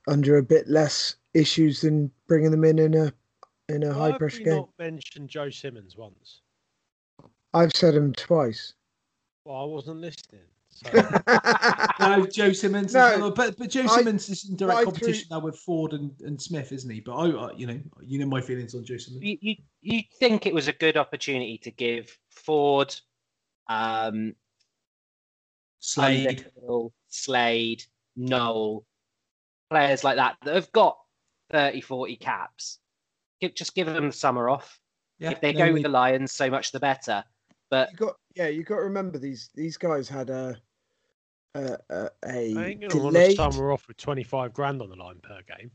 [0.06, 3.12] under a bit less issues than bringing them in in a
[3.68, 4.56] in a high pressure game.
[4.56, 6.40] not mentioned Joe Simmonds once?
[7.52, 8.74] I've said him twice.
[9.44, 10.46] Well, I wasn't listening.
[10.79, 10.91] So
[12.01, 12.95] no, Joe Simmonds.
[12.95, 15.59] No, as but but Joe I- Simmonds is in direct I competition threw- now with
[15.59, 17.01] Ford and, and Smith, isn't he?
[17.01, 19.24] But I, I, you know, you know my feelings on Joe Simmonds.
[19.26, 22.95] You, you, you think it was a good opportunity to give Ford,
[23.68, 24.35] um,
[25.81, 26.45] Slade.
[26.55, 27.85] Underhill, Slade,
[28.16, 28.85] Noel,
[29.70, 30.97] players like that that have got
[31.51, 32.79] 30, 40 caps.
[33.41, 34.79] Give, just give them the summer off.
[35.18, 37.24] Yeah, if they no, go we- with the Lions, so much the better.
[37.70, 40.57] But you got yeah, you got to remember these these guys had a
[41.55, 43.36] a a, a I ain't gonna want to delayed.
[43.36, 45.70] summer off with twenty five grand on the line per game.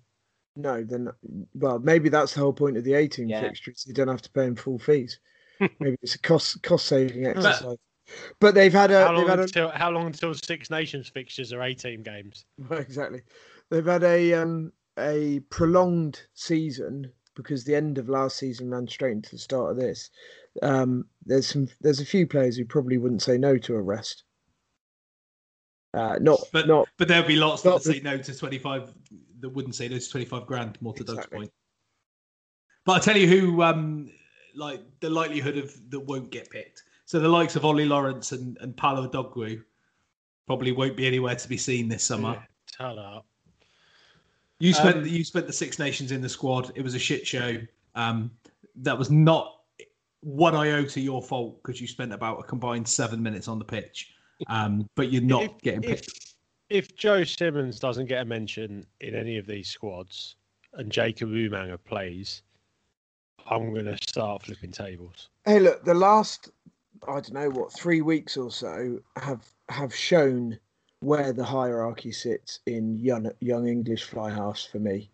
[0.56, 1.10] No, then
[1.56, 3.42] well maybe that's the whole point of the 18 Yeah.
[3.42, 3.86] fixtures.
[3.88, 5.20] You don't have to pay them full fees.
[5.80, 7.78] maybe it's a cost cost saving exercise.
[8.40, 11.54] But they've had a how long had a until how long until Six Nations fixtures
[11.54, 12.46] are eighteen games?
[12.70, 13.22] Well, exactly.
[13.70, 19.14] They've had a um a prolonged season because the end of last season ran straight
[19.14, 20.12] into the start of this.
[20.62, 24.24] Um, there's some there's a few players who probably wouldn't say no to a rest.
[25.94, 28.58] Uh, not But not but there'll be lots that not say the- no to twenty
[28.58, 28.92] five
[29.40, 30.78] that wouldn't say no to twenty five grand.
[30.82, 31.38] More to Doug's Exactly.
[31.40, 31.52] point.
[32.86, 34.12] But I tell you who, um,
[34.56, 36.84] like the likelihood of that won't get picked.
[37.06, 39.64] So the likes of Ollie Lawrence and and Paolo Odogwu
[40.48, 42.34] probably won't be anywhere to be seen this summer.
[42.34, 43.26] Yeah, tell up.
[44.60, 46.72] You spent Um, you spent the Six Nations in the squad.
[46.76, 47.58] It was a shit show.
[47.96, 48.32] Um,
[48.78, 49.62] that was not
[50.22, 54.14] one iota your fault because you spent about a combined seven minutes on the pitch.
[54.48, 56.20] Um, but you're not If- getting if- picked.
[56.70, 60.38] If Joe Simmonds doesn't get a mention in any of these squads
[60.74, 62.42] and Jacob Umaga plays,
[63.46, 65.30] I'm gonna start flipping tables.
[65.46, 66.50] Hey, look, the last
[67.08, 70.58] I don't know what three weeks or so have have shown
[71.02, 75.10] where the hierarchy sits in young young English fly halves for me.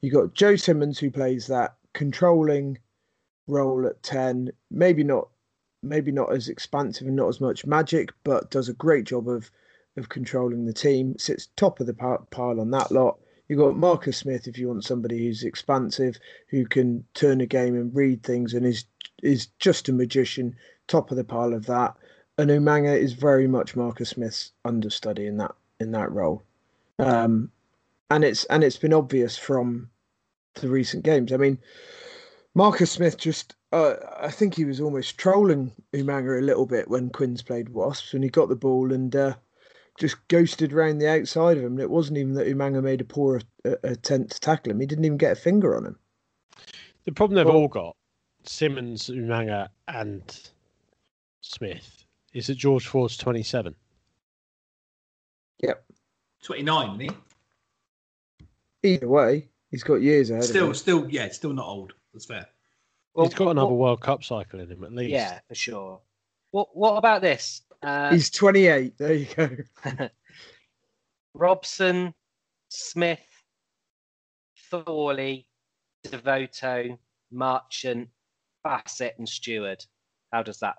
[0.00, 2.78] You've got Joe Simmonds who plays that controlling
[3.48, 5.28] role at ten, maybe not
[5.82, 9.50] maybe not as expansive and not as much magic, but does a great job of
[9.96, 11.16] of controlling the team.
[11.18, 13.18] Sits top of the pile on that lot.
[13.48, 16.18] You've got Marcus Smith if you want somebody who's expansive,
[16.48, 18.84] who can turn a game and read things and is
[19.22, 20.56] is just a magician,
[20.88, 21.94] top of the pile of that.
[22.38, 26.42] And Umaga is very much Marcus Smith's understudy in that in that role.
[26.98, 27.50] Um,
[28.10, 29.90] and it's and it's been obvious from
[30.54, 31.32] the recent games.
[31.32, 31.58] I mean,
[32.54, 37.10] Marcus Smith just uh, I think he was almost trolling Umaga a little bit when
[37.10, 39.34] Quins played Wasps and he got the ball and uh,
[39.98, 41.72] just ghosted around the outside of him.
[41.72, 44.86] And it wasn't even that Umaga made a poor uh, attempt to tackle him; he
[44.86, 45.98] didn't even get a finger on him.
[47.04, 47.96] The problem they've well, all got,
[48.44, 50.50] Simmonds, Umaga, and
[51.40, 53.74] Smith, is that George Ford's twenty-seven.
[55.62, 55.84] Yep,
[56.42, 57.16] twenty-nine, isn't
[58.82, 58.94] he?
[58.94, 60.44] Either way, he's got years ahead.
[60.44, 61.94] Still, still, yeah, still not old.
[62.12, 62.46] That's fair.
[63.14, 65.10] Well, He's got another what, World Cup cycle in him at least.
[65.10, 66.00] Yeah, for sure.
[66.50, 67.62] What What about this?
[67.82, 68.96] Uh, He's 28.
[68.96, 69.48] There you go.
[71.34, 72.14] Robson,
[72.68, 73.20] Smith,
[74.70, 75.46] Thorley,
[76.04, 76.98] Devoto,
[77.30, 78.08] Marchant,
[78.64, 79.84] Bassett, and Steward.
[80.32, 80.76] How does that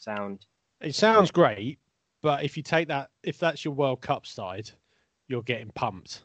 [0.00, 0.46] sound?
[0.80, 1.78] It sounds great,
[2.22, 4.70] but if you take that, if that's your World Cup side,
[5.28, 6.22] you're getting pumped.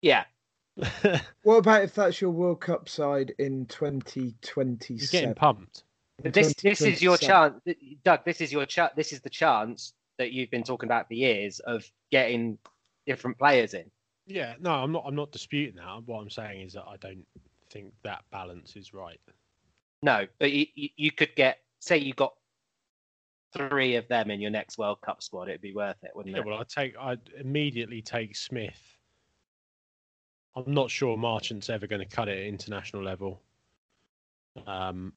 [0.00, 0.24] Yeah,
[1.42, 4.98] what about if that's your World Cup side in 2027?
[4.98, 5.84] You're getting pumped.
[6.22, 7.60] This this is your chance,
[8.04, 8.24] Doug.
[8.24, 8.92] This is your chance.
[8.96, 12.58] This is the chance that you've been talking about for years of getting
[13.06, 13.84] different players in.
[14.26, 15.04] Yeah, no, I'm not.
[15.06, 16.02] I'm not disputing that.
[16.06, 17.24] What I'm saying is that I don't
[17.70, 19.20] think that balance is right.
[20.02, 22.34] No, but you, you could get, say, you got
[23.52, 25.48] three of them in your next World Cup squad.
[25.48, 26.46] It'd be worth it, wouldn't yeah, it?
[26.46, 26.96] Well, I take.
[27.00, 28.97] I'd immediately take Smith
[30.56, 33.40] I'm not sure Marchant's ever going to cut it at international level.
[34.66, 35.12] Um,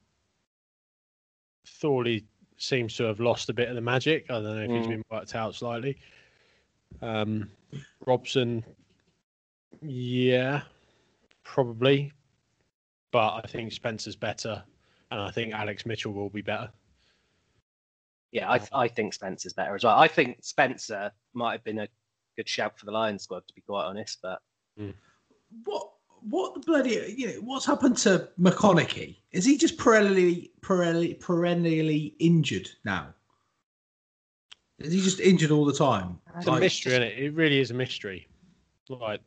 [1.66, 2.24] Thorley
[2.56, 4.26] seems to have lost a bit of the magic.
[4.30, 4.78] I don't know if mm.
[4.78, 5.96] he's been worked out slightly.
[7.00, 7.50] Um,
[8.06, 8.64] Robson,
[9.80, 10.62] yeah,
[11.42, 12.12] probably.
[13.10, 14.62] But I think Spencer's better,
[15.10, 16.70] and I think Alex Mitchell will be better.
[18.30, 19.98] Yeah, I, I think Spencer's better as well.
[19.98, 21.88] I think Spencer might have been a
[22.36, 24.20] good shout for the Lions squad, to be quite honest.
[24.22, 24.40] But
[24.80, 24.94] mm
[25.64, 25.88] what
[26.28, 29.16] what the bloody you know what's happened to McConnochie?
[29.32, 33.14] Is he just perennially perennially perennially injured now?
[34.78, 36.18] Is he just injured all the time?
[36.36, 37.18] It's like, a mystery, isn't it?
[37.18, 38.26] It really is a mystery.
[38.88, 39.20] Like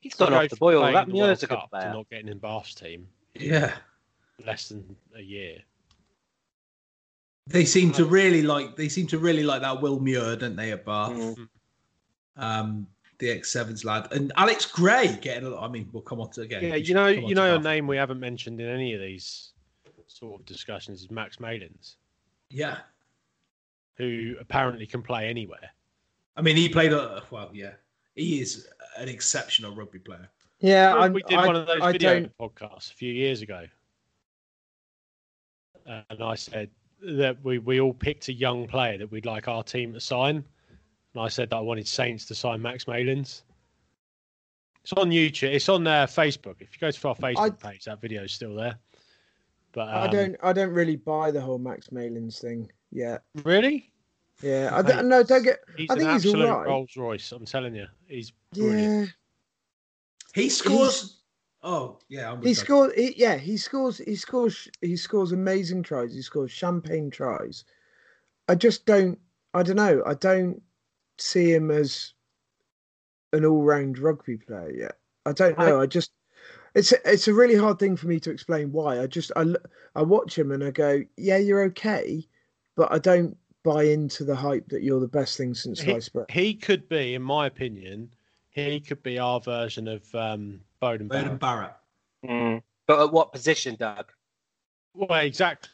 [0.00, 0.92] he's got off the boil.
[0.92, 1.92] That Muir's a good player.
[1.92, 3.06] Not getting in Bath's team.
[3.34, 3.72] Yeah.
[4.44, 5.58] Less than a year.
[7.46, 8.74] They seem to really like.
[8.76, 11.12] They seem to really like that Will Muir, don't they, at Bath?
[11.12, 11.48] Mm.
[12.36, 12.86] Um,
[13.24, 15.64] the X7s lad, and Alex Gray getting a lot.
[15.64, 16.62] I mean, we'll come on to again.
[16.62, 19.52] Yeah, you know, you know, a name we haven't mentioned in any of these
[20.06, 21.96] sort of discussions is Max Malins.
[22.50, 22.78] Yeah,
[23.96, 25.70] who apparently can play anywhere.
[26.36, 27.72] I mean, he played a well, yeah,
[28.14, 28.68] he is
[28.98, 30.28] an exceptional rugby player.
[30.60, 32.38] Yeah, we did I, one of those I video don't...
[32.38, 33.66] podcasts a few years ago,
[35.86, 36.70] and I said
[37.00, 40.44] that we we all picked a young player that we'd like our team to sign
[41.14, 43.42] and I said that I wanted Saints to sign Max Malins.
[44.82, 45.54] It's on YouTube.
[45.54, 46.56] It's on uh, Facebook.
[46.60, 48.78] If you go to our Facebook I, page, that video is still there.
[49.72, 50.36] But um, I don't.
[50.42, 53.22] I don't really buy the whole Max Malins thing yet.
[53.44, 53.90] Really?
[54.42, 54.70] Yeah.
[54.72, 55.22] I don't, no.
[55.22, 55.60] Don't get.
[55.76, 56.66] He's I think an he's absolute all right.
[56.66, 57.32] Rolls Royce.
[57.32, 59.06] I'm telling you, he's brilliant.
[59.06, 60.42] Yeah.
[60.42, 61.00] He scores.
[61.00, 61.16] He's,
[61.62, 62.36] oh yeah.
[62.42, 62.92] he scores.
[62.94, 63.98] He, yeah, he scores.
[63.98, 64.68] He scores.
[64.80, 66.14] He scores amazing tries.
[66.14, 67.64] He scores champagne tries.
[68.48, 69.18] I just don't.
[69.54, 70.02] I don't know.
[70.04, 70.60] I don't
[71.18, 72.12] see him as
[73.32, 74.98] an all-round rugby player yet.
[75.26, 75.80] I don't know.
[75.80, 76.12] I, I just
[76.74, 79.00] it's a, it's a really hard thing for me to explain why.
[79.00, 79.54] I just I
[79.94, 82.26] I watch him and I go, yeah, you're okay,
[82.76, 86.12] but I don't buy into the hype that you're the best thing since he, sliced
[86.12, 86.26] bread.
[86.30, 88.10] He could be, in my opinion,
[88.50, 91.74] he could be our version of um, Beauden Beauden Barrett.
[92.24, 92.62] Mm.
[92.86, 94.12] But at what position, Doug?
[94.94, 95.70] Well, exactly.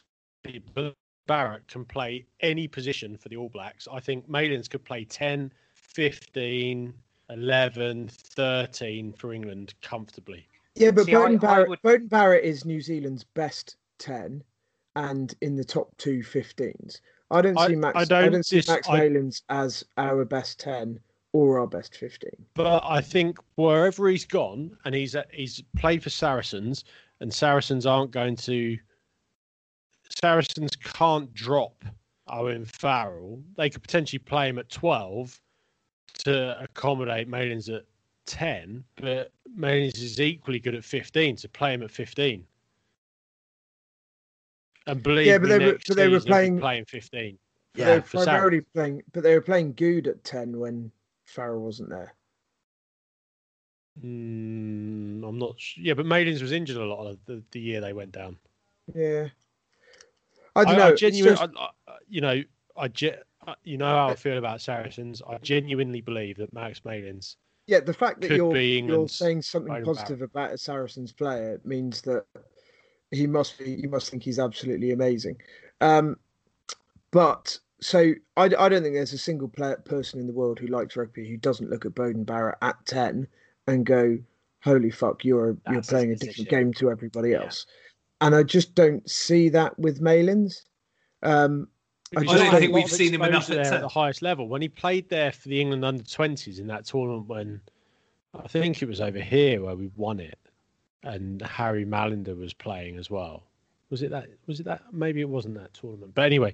[0.73, 0.95] But
[1.31, 3.87] Barrett can play any position for the All Blacks.
[3.89, 6.93] I think Malins could play 10, 15,
[7.29, 10.45] 11, 13 for England comfortably.
[10.75, 11.81] Yeah, but See, Beauden, Barrett, would...
[11.83, 14.43] Beauden Barrett is New Zealand's best 10
[14.97, 16.99] and in the top two 15s.
[17.31, 17.95] I don't see Max.
[17.95, 18.97] I don't, I don't see Max I...
[18.97, 20.99] Malins as our best 10
[21.31, 22.29] or our best 15.
[22.55, 26.83] But I think wherever he's gone, and he's he's played for Saracens,
[27.21, 28.77] and Saracens aren't going to
[30.19, 31.83] Saracens can't drop
[32.27, 35.39] Owen Farrell, they could potentially play him at 12
[36.25, 37.83] to accommodate Malins at
[38.27, 42.45] 10, but Malins is equally good at 15 to play him at 15.
[44.87, 46.85] And believe Yeah, but me, they were- but they were season he'll be playing- playing
[46.85, 47.39] 15.
[47.75, 50.91] Yeah, they were primarily playing, but they were playing Good at ten when
[51.25, 52.13] Farrell wasn't there.
[53.99, 55.59] Mm, I'm not.
[55.59, 58.37] Sh- yeah, but Malins was injured a lot of the, the year they went down.
[58.93, 59.29] Yeah,
[60.55, 60.87] I don't know.
[60.89, 62.41] it's genuinely, just- I, I, you know,
[62.77, 65.21] I ge- I- you know how I feel about Saracens.
[65.27, 67.37] I genuinely believe that Max Malins.
[67.67, 72.01] yeah, the fact that you're you're saying something Bowden positive about a Saracens player means
[72.01, 72.25] that
[73.11, 73.71] he must be.
[73.71, 75.37] You must think he's absolutely amazing.
[75.79, 76.17] Um,
[77.11, 80.67] but so I, I don't think there's a single player, person in the world who
[80.67, 83.27] likes rugby who doesn't look at Beauden Barrett at ten
[83.67, 84.17] and go,
[84.63, 87.43] "Holy fuck, you're you're playing a different game to everybody Yeah.
[87.43, 87.65] else."
[88.21, 90.65] And I just don't see that with Malins.
[91.23, 91.67] Um,
[92.15, 94.21] I He's just got don't think we've seen him enough at there at the highest
[94.21, 94.47] level.
[94.47, 97.61] When he played there for the England under 20s in that tournament, when
[98.33, 100.37] I think it was over here where we won it,
[101.03, 103.43] and Harry Mallinder was playing as well.
[103.89, 104.27] Was it that?
[104.45, 104.83] Was it that?
[104.91, 106.13] Maybe it wasn't that tournament.
[106.13, 106.53] But anyway,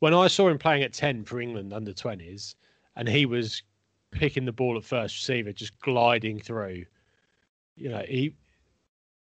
[0.00, 2.54] when I saw him playing at 10 for England under 20s,
[2.96, 3.62] and he was
[4.10, 6.84] picking the ball at first receiver, just gliding through,
[7.76, 8.34] you know, he.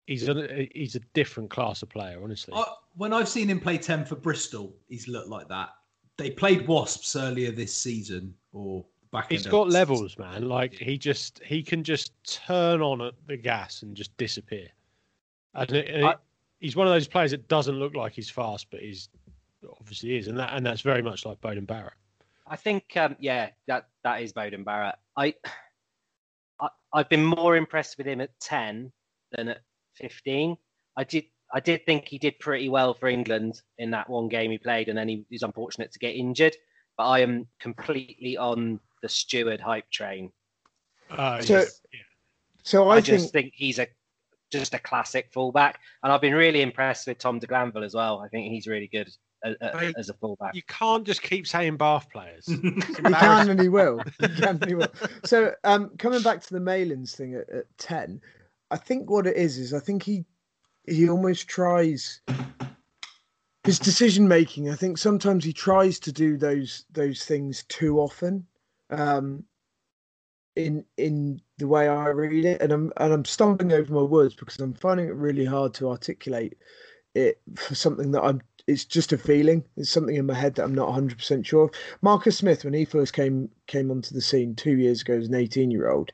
[0.08, 2.54] He's a he's a different class of player, honestly.
[2.56, 2.64] I,
[2.96, 5.70] when I've seen him play 10 for Bristol, he's looked like that.
[6.18, 10.50] They played Wasps earlier this season or back He's end of got the levels, man.
[10.50, 14.68] Like he just he can just turn on at the gas and just disappear.
[15.56, 16.16] And it, and it- I-
[16.60, 19.10] he's one of those players that doesn't look like he's fast, but he's
[19.80, 21.94] obviously is, and that and that's very much like Beauden Barrett.
[22.46, 24.96] I think, um, yeah, that that is Beauden Barrett.
[25.16, 25.34] I,
[26.60, 28.92] I I've been more impressed with him at ten
[29.32, 29.62] than at
[29.96, 30.58] fifteen.
[30.98, 34.52] I did I did think he did pretty well for England in that one game
[34.52, 36.56] he played, and then he was unfortunate to get injured.
[36.98, 40.32] But I am completely on the Steward hype train.
[41.10, 42.00] Uh, So- he's- yeah.
[42.64, 43.88] so I, I, just think think he's a
[44.52, 48.20] just a classic fullback, and I've been really impressed with Tom de Glanville as well.
[48.20, 49.10] I think he's really good
[49.44, 50.56] as, Mate, as a fullback.
[50.56, 52.48] you can't just keep saying Bath players.
[52.48, 54.00] you can and he will.
[54.20, 54.94] He can and he will.
[55.26, 58.22] So um, coming back to the Malins thing at, at ten,
[58.74, 60.26] I think what it is is I think he
[60.88, 62.22] he almost tries
[63.64, 64.68] his decision making.
[64.68, 68.48] I think sometimes he tries to do those those things too often.
[68.90, 69.46] Um,
[70.56, 74.34] in in the way I read it, and I'm and I'm stumbling over my words
[74.34, 76.58] because I'm finding it really hard to articulate
[77.14, 78.42] it for something that I'm.
[78.66, 79.66] It's just a feeling.
[79.78, 81.72] It's something in my head that I'm not 100 percent sure of.
[82.02, 85.36] Marcus Smith, when he first came came onto the scene two years ago as an
[85.36, 86.12] 18 year old,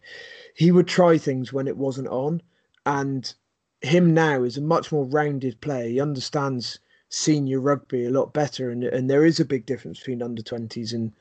[0.56, 2.42] he would try things when it wasn't on,
[2.90, 3.34] and
[3.82, 5.88] him now is a much more rounded player.
[5.88, 6.80] He understands
[7.10, 10.94] senior rugby a lot better, and and there is a big difference between under 20s
[10.94, 11.14] and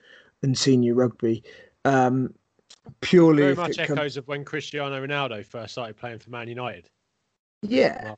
[0.43, 1.43] and senior rugby.
[1.85, 2.35] Um,
[3.01, 6.89] purely Very much echoes of when Cristiano Ronaldo first started playing for Man United.
[7.63, 8.15] yeah,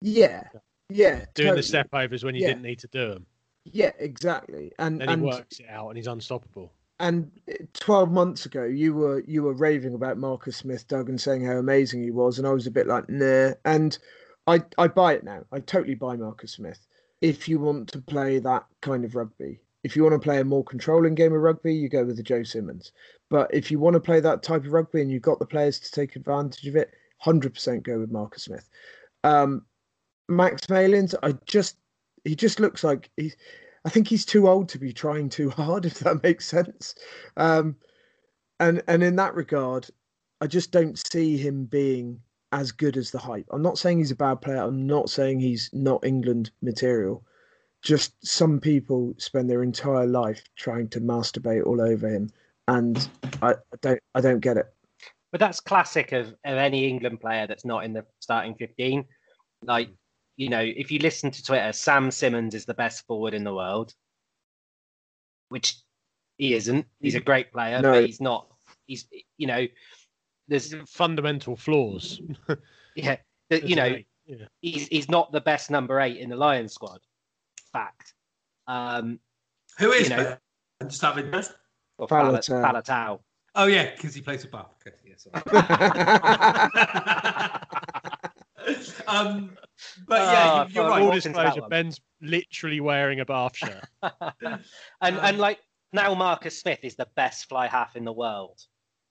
[0.00, 0.42] yeah,
[0.88, 1.24] yeah.
[1.34, 1.56] Doing totally.
[1.56, 2.48] the step overs when you Yeah.
[2.48, 3.26] didn't need to do them.
[3.64, 4.72] Yeah, exactly.
[4.78, 6.72] And Then and he works it out and he's unstoppable.
[7.02, 7.32] And
[7.74, 11.56] 12 months ago you were you were raving about Marcus Smith Doug and saying how
[11.56, 13.54] amazing he was and I was a bit like nah.
[13.64, 13.98] And
[14.46, 15.44] I I buy it now.
[15.50, 16.86] I totally buy Marcus Smith.
[17.20, 20.44] If you want to play that kind of rugby if you want to play a
[20.44, 22.92] more controlling game of rugby you go with the Joe Simmonds.
[23.30, 25.80] But if you want to play that type of rugby and you've got the players
[25.80, 26.92] to take advantage of it
[27.24, 28.68] 100% go with Marcus Smith.
[29.24, 29.66] Um
[30.28, 31.78] Max Malins I just
[32.24, 33.36] he just looks like he's
[33.84, 36.94] I think he's too old to be trying too hard, if that makes sense.
[37.36, 37.76] Um,
[38.60, 39.88] and and in that regard,
[40.40, 42.20] I just don't see him being
[42.52, 43.46] as good as the hype.
[43.50, 44.62] I'm not saying he's a bad player.
[44.62, 47.24] I'm not saying he's not England material.
[47.82, 52.30] Just some people spend their entire life trying to masturbate all over him,
[52.68, 53.08] and
[53.40, 54.66] I, I don't I don't get it.
[55.32, 59.04] But that's classic of, of any England player that's not in the starting 15.
[59.64, 59.88] Like,
[60.36, 63.54] you know, if you listen to Twitter, Sam Simmonds is the best forward in the
[63.54, 63.94] world,
[65.48, 65.76] which
[66.38, 66.86] he isn't.
[67.00, 67.92] He's a great player, No.
[67.92, 68.48] but he's not.
[68.86, 69.06] He's,
[69.38, 69.66] you know,
[70.48, 72.20] there's, Fundamental flaws.
[72.96, 73.16] yeah,
[73.50, 73.96] the- you know.
[74.24, 74.46] Yeah.
[74.60, 77.00] he's he's not the best number eight in the Lions squad.
[77.72, 78.14] Fact.
[78.68, 79.18] Um,
[79.78, 80.40] Who is You know- that?
[80.88, 81.52] Just out of interest.
[81.98, 82.62] or Faletau.
[82.62, 83.18] Falet- Faletau.
[83.54, 84.70] Oh, yeah, because he plays for Bath.
[84.86, 85.42] Okay, yeah, sorry.
[89.06, 89.56] um,
[90.06, 90.98] but yeah, Ah, you, you're fuck, right.
[91.00, 91.68] Full Watkins that disclosure.
[91.68, 93.84] Ben's literally wearing a Bath shirt.
[94.02, 94.62] and
[95.00, 95.58] Um, and like
[95.92, 98.58] now Marcus Smith is the best fly half in the world,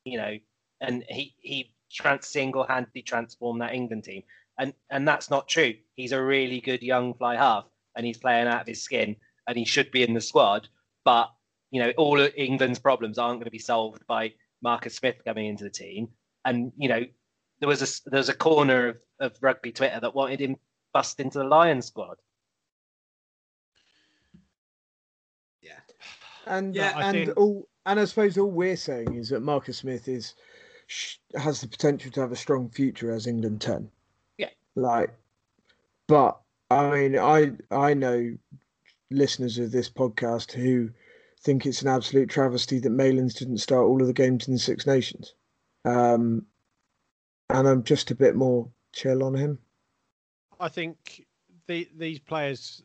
[0.06, 0.38] you know,
[0.80, 4.24] and he he trans single-handedly transformed that England team,
[4.58, 5.74] and and that's not true.
[5.96, 9.16] He's a really good young fly half, and he's playing out of his skin.
[9.48, 10.68] and he should be in the squad.
[11.04, 11.30] But
[11.72, 15.48] you know, all of England's problems aren't going to be solved by Marcus Smith coming
[15.48, 16.10] into the team.
[16.46, 17.04] And you know,
[17.62, 20.58] there was a there was a corner of, of rugby Twitter that wanted him
[20.94, 22.18] bust into the Lions squad.
[25.62, 25.80] Yeah,
[26.48, 29.78] And Yeah, I and think- all and I suppose all we're saying is that Marcus
[29.78, 30.34] Smith is
[31.36, 33.90] has the potential to have a strong future as England ten.
[34.38, 34.50] Yeah.
[34.76, 35.14] Like,
[36.08, 36.40] but
[36.70, 38.36] I mean, I I know
[39.10, 40.90] listeners of this podcast who
[41.42, 44.60] think it's an absolute travesty that Malins didn't start all of the games in the
[44.60, 45.34] Six Nations.
[45.86, 46.46] Um,
[47.54, 49.60] and I'm just a bit more chill on him.
[50.60, 51.26] I think
[51.68, 52.84] the, these players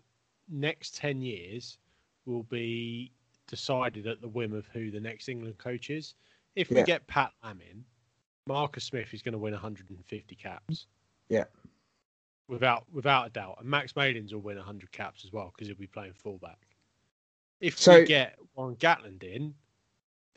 [0.48, 1.78] next ten years
[2.24, 3.12] will be
[3.46, 6.14] decided at the whim of who the next England coach is.
[6.56, 6.84] If we Yeah.
[6.84, 7.84] get Pat Lam in,
[8.46, 10.86] Marcus Smith is going to win 150 caps.
[11.28, 11.44] Yeah.
[12.48, 15.76] Without without a doubt, and Max Malins will win 100 caps as well because he'll
[15.76, 16.58] be playing fullback.
[17.60, 19.54] If So- we get Warren Gatland in,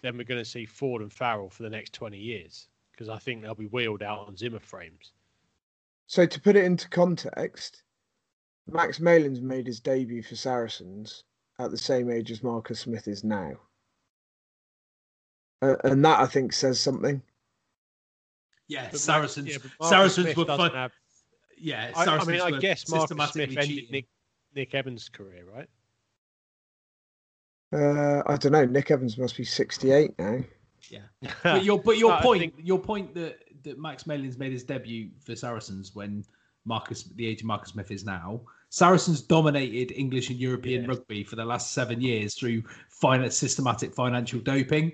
[0.02, 2.68] then we're going to see Ford and Farrell for the next 20 years
[3.00, 5.14] because I think they'll be wheeled out on Zimmer frames.
[6.08, 7.84] So to put it into context,
[8.68, 11.24] Max Malins made his debut for Saracens
[11.60, 13.54] at the same age as Marcus Smith is now.
[15.62, 17.22] Uh, and that I think says something.
[18.68, 18.84] yeah.
[18.84, 19.48] But Max- Saracens.
[19.48, 20.76] yeah, Saracens Smith were doesn't fun.
[20.76, 20.92] have-
[21.58, 23.92] Yeah, I, I Saracens mean, I guess Marcus systematically Smith ended.
[23.92, 24.08] Nick,
[24.56, 25.70] Nick Evans' career, right?
[27.72, 28.66] Uh, I don't know.
[28.66, 30.40] Nick Evans must be 68 now.
[30.90, 31.00] Yeah,
[31.44, 34.64] but your but your I point think- your point that that Max Malins made his
[34.64, 36.24] debut for Saracens when
[36.66, 38.42] Marcus the age of Marcus Smith is now.
[38.72, 40.90] Saracens dominated English and European Yes.
[40.90, 44.92] rugby for the last seven years through fin- systematic financial doping.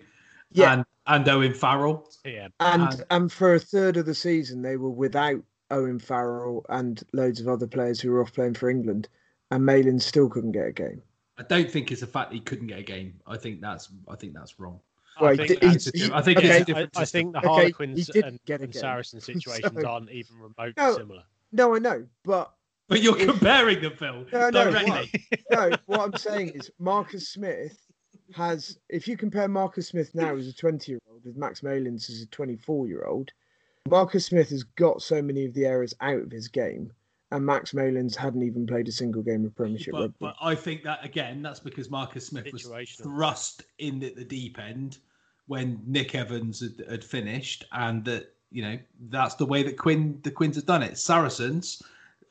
[0.52, 0.74] Yeah.
[0.74, 2.10] and, and Owen Farrell.
[2.24, 2.48] Yeah.
[2.62, 5.42] And And- and for a third of the season, they were without
[5.72, 9.10] Owen Farrell and loads of other players who were off playing for England.
[9.52, 11.02] And Malin still couldn't get a game.
[11.38, 13.20] I don't think it's a fact he couldn't get a game.
[13.28, 14.80] I think that's I think that's wrong.
[15.20, 17.20] Well, I think, did- that's- he- I think okay, it's a I, different I system.
[17.22, 18.76] think the Okay, Harlequins he didn't and, get a and.
[18.76, 20.98] Saracen situations So- aren't even remotely No.
[20.98, 21.24] similar.
[21.52, 22.52] No, I know, but
[22.88, 24.26] But you're If- comparing them, Phil.
[24.32, 25.26] No, no, directly.
[25.52, 25.72] no.
[25.86, 27.78] What I'm saying is Marcus Smith
[28.34, 28.78] has.
[28.90, 32.22] If you compare Marcus Smith now as a 20 year old with Max Malins as
[32.22, 33.32] a 24 year old,
[33.90, 36.92] Marcus Smith has got so many of the errors out of his game,
[37.32, 40.16] and Max Malins hadn't even played a single game of Premiership But, rugby.
[40.20, 42.70] but I think that again, that's because Marcus Smith was
[43.02, 45.00] thrust in at the deep end
[45.48, 48.78] when Nick Evans had, had finished, and that you know
[49.10, 50.98] that's the way that Quinn the Quins have done it.
[50.98, 51.82] Saracens,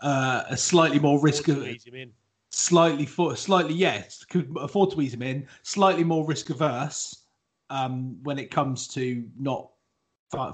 [0.00, 2.12] uh, a slightly more risk Forward of to ease him in.
[2.50, 7.22] slightly for slightly yes could afford to ease him in, slightly more risk averse
[7.70, 9.73] um, when it comes to not fi-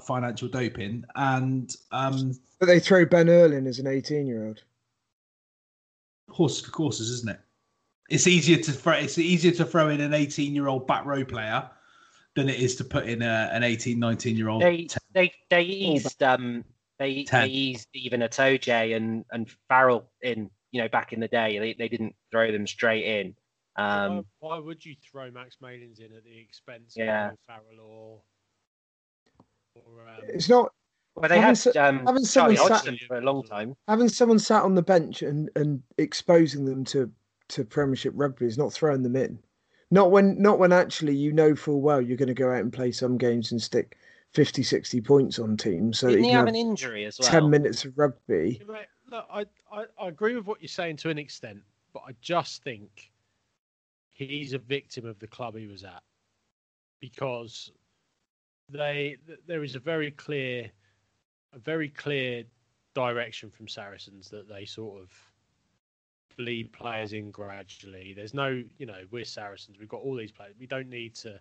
[0.01, 4.61] financial doping, and um, But they throw Ben Earl in as an 18 year old.
[6.29, 7.39] horses for courses, isn't it?
[8.09, 8.93] It's easier to throw.
[8.93, 11.69] It's easier to throw in an 18 year old back row player
[12.35, 14.61] than it is to put in a, an 18, 19 year old.
[14.61, 16.63] They they they eased um
[16.99, 21.57] they they eased even Itoje and and Farrell in you know back in the day
[21.59, 23.35] they they didn't throw them straight in.
[23.77, 27.31] Um, why, why would you throw Max Malins in at the expense Yeah.
[27.31, 28.21] of Farrell or
[29.75, 30.71] or um, It's not
[31.15, 33.75] well, they Having had um, having Charlie someone sat- for a long time.
[33.87, 37.11] having someone sat on the bench and, and exposing them to,
[37.49, 39.37] to Premiership rugby is not throwing them in.
[39.91, 42.71] Not when not when actually you know full well you're going to go out and
[42.71, 43.97] play some games and stick
[44.31, 47.29] 50, 60 points on teams so Didn't you he have have an injury as well?
[47.29, 48.61] 10 minutes of rugby.
[48.65, 48.77] Yeah,
[49.09, 51.59] Look, I, I, I agree with what you're saying to an extent,
[51.91, 53.11] but I just think
[54.13, 56.01] he's a victim of the club he was at
[57.01, 57.73] because
[58.71, 59.17] they
[59.47, 60.69] there is a very clear
[61.53, 62.43] a very clear
[62.93, 65.09] direction from Saracens that they sort of
[66.37, 68.13] bleed players in gradually.
[68.15, 69.77] There's no, you know, we're Saracens.
[69.79, 70.55] We've got all these players.
[70.59, 71.39] We don't need to.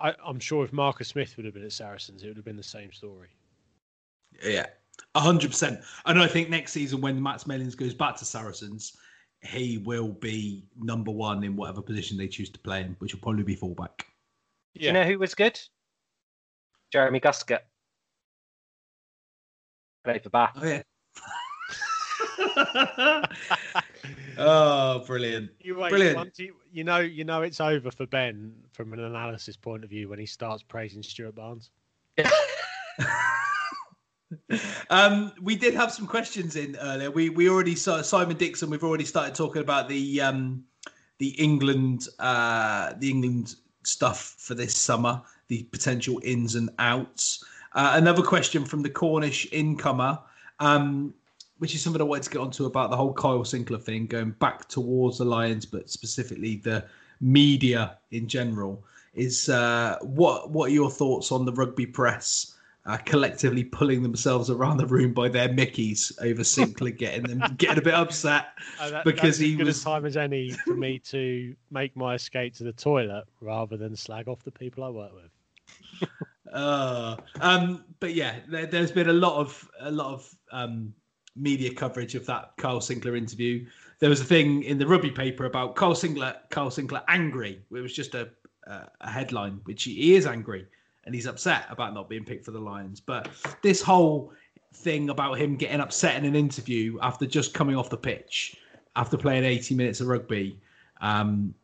[0.00, 2.56] I, I'm sure if Marcus Smith would have been at Saracens, it would have been
[2.56, 3.28] the same story.
[4.44, 4.66] Yeah,
[5.16, 5.80] hundred percent.
[6.06, 8.96] And I think next season when Max Malins goes back to Saracens,
[9.42, 13.20] he will be number one in whatever position they choose to play in, which will
[13.20, 14.06] probably be fullback.
[14.78, 15.60] Do you know who was good?
[16.90, 17.60] Jeremy Guscott.
[20.04, 20.52] Played for Bath.
[20.56, 20.82] Oh yeah.
[24.38, 25.50] oh, brilliant!
[25.60, 26.38] You wait, Brilliant.
[26.38, 30.08] you, you know, you know it's over for Ben from an analysis point of view
[30.08, 31.70] when he starts praising Stuart Barnes.
[34.90, 37.10] um, we did have some questions in earlier.
[37.10, 38.70] We we already saw Simon Dixon.
[38.70, 40.64] We've already started talking about the um,
[41.18, 47.44] the England uh, the England stuff for this summer, the potential ins and outs.
[47.74, 50.18] Uh, another question from the Cornish incomer.
[50.60, 51.12] Um,
[51.58, 54.30] which is something I wanted to get onto about the whole Kyle Sinckler thing, going
[54.30, 56.86] back towards the Lions, but specifically the
[57.20, 58.82] media in general.
[59.14, 62.54] Is uh, what what are your thoughts on the rugby press
[62.86, 67.78] uh, collectively pulling themselves around the room by their Mickeys over Sinckler getting them getting
[67.78, 68.46] a bit upset
[68.80, 71.94] Oh, that- because he as good was a time as any for me to make
[71.96, 75.30] my escape to the toilet rather than slag off the people I work with.
[76.52, 80.92] Uh, um, but yeah, there, there's been a lot of a lot of um,
[81.36, 83.64] media coverage of that Kyle Sinckler interview.
[84.00, 87.62] There was a thing in the rugby paper about Kyle Sinckler, Kyle Sinckler angry.
[87.70, 88.30] It was just a
[88.70, 90.66] a, headline, which he, he is angry
[91.04, 93.00] and he's upset about not being picked for the Lions.
[93.00, 93.28] But
[93.62, 94.32] this whole
[94.74, 98.56] thing about him getting upset in an interview after just coming off the pitch,
[98.96, 100.60] after playing 80 minutes of rugby,
[101.00, 101.54] um,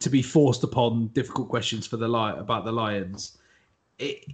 [0.00, 3.38] to be forced upon difficult questions for the li- about the Lions
[3.98, 4.24] it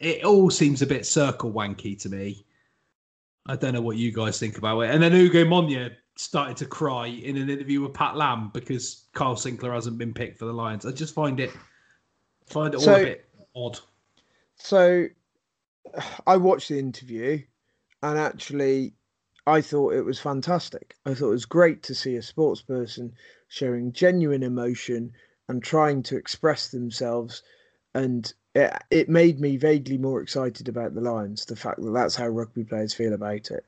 [0.00, 2.44] it all seems a bit circle wanky to me.
[3.46, 4.90] I don't know what you guys think about it.
[4.90, 9.36] And then Ugo Monye started to cry in an interview with Pat Lam because Kyle
[9.36, 10.84] Sinckler hasn't been picked for the Lions.
[10.84, 11.50] I just find it
[12.46, 13.78] find it all a bit odd.
[14.56, 15.06] So
[16.26, 17.40] I watched the interview
[18.02, 18.94] and actually
[19.48, 20.96] I thought it was fantastic.
[21.06, 23.14] I thought it was great to see a sports person
[23.48, 25.12] showing genuine emotion
[25.48, 27.42] and trying to express themselves
[27.94, 32.16] and it, it made me vaguely more excited about the Lions, the fact that that's
[32.16, 33.64] how rugby players feel about it.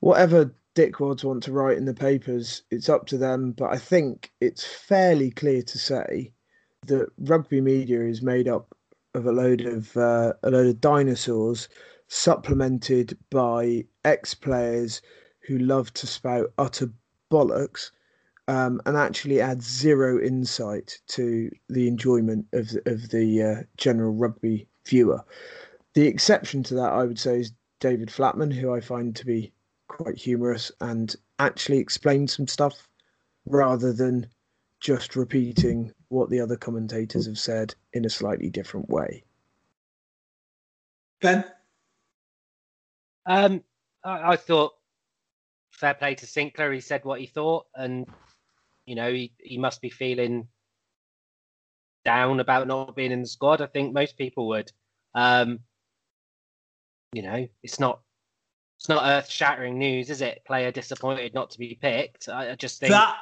[0.00, 4.30] Whatever dickwads want to write in the papers, it's up to them, but I think
[4.40, 6.32] it's fairly clear to say
[6.86, 8.76] that rugby media is made up
[9.14, 11.68] of a load of uh, a load of dinosaurs
[12.08, 15.02] supplemented by ex-players
[15.40, 16.90] who love to spout utter
[17.30, 17.90] bollocks
[18.48, 24.12] um, and actually add zero insight to the enjoyment of the, of the uh, general
[24.12, 25.24] rugby viewer.
[25.94, 29.52] The exception to that, I would say, is David Flatman, who I find to be
[29.88, 32.88] quite humorous and actually explains some stuff
[33.46, 34.26] rather than
[34.80, 39.24] just repeating what the other commentators have said in a slightly different way.
[41.20, 41.44] Ben,
[43.26, 43.62] Um,
[44.04, 44.72] I, I thought
[45.72, 46.72] fair play to Sinckler.
[46.74, 48.06] He said what he thought, and
[48.86, 50.48] you know he, he must be feeling
[52.04, 53.60] down about not being in the squad.
[53.60, 54.70] I think most people would.
[55.14, 55.60] Um,
[57.12, 58.00] you know, it's not
[58.78, 60.42] it's not earth shattering news, is it?
[60.44, 62.28] Player disappointed not to be picked.
[62.28, 63.16] I, I just think that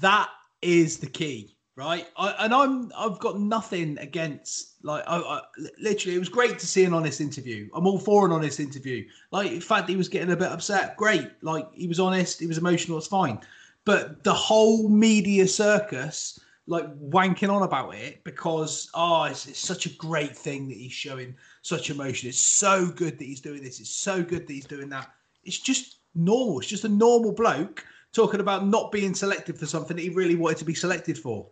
[0.00, 0.28] that
[0.60, 2.06] is the key, right?
[2.16, 5.40] I, and I'm I've got nothing against like I, I
[5.80, 7.68] literally it was great to see an honest interview.
[7.74, 9.06] I'm all for an honest interview.
[9.30, 10.96] Like in fact he was getting a bit upset.
[10.96, 12.98] Great, like he was honest, he was emotional.
[12.98, 13.40] It's fine.
[13.84, 19.86] But the whole media circus, like wanking on about it because oh, it's, it's such
[19.86, 22.28] a great thing that he's showing such emotion.
[22.28, 23.80] It's so good that he's doing this.
[23.80, 25.10] It's so good that he's doing that.
[25.44, 26.60] It's just normal.
[26.60, 30.36] It's just a normal bloke talking about not being selected for something that he really
[30.36, 31.48] wanted to be selected for.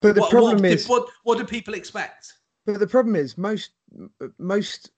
[0.00, 2.34] But the what, problem what, is, what what do people expect?
[2.66, 3.72] but the problem is, most
[4.38, 4.90] most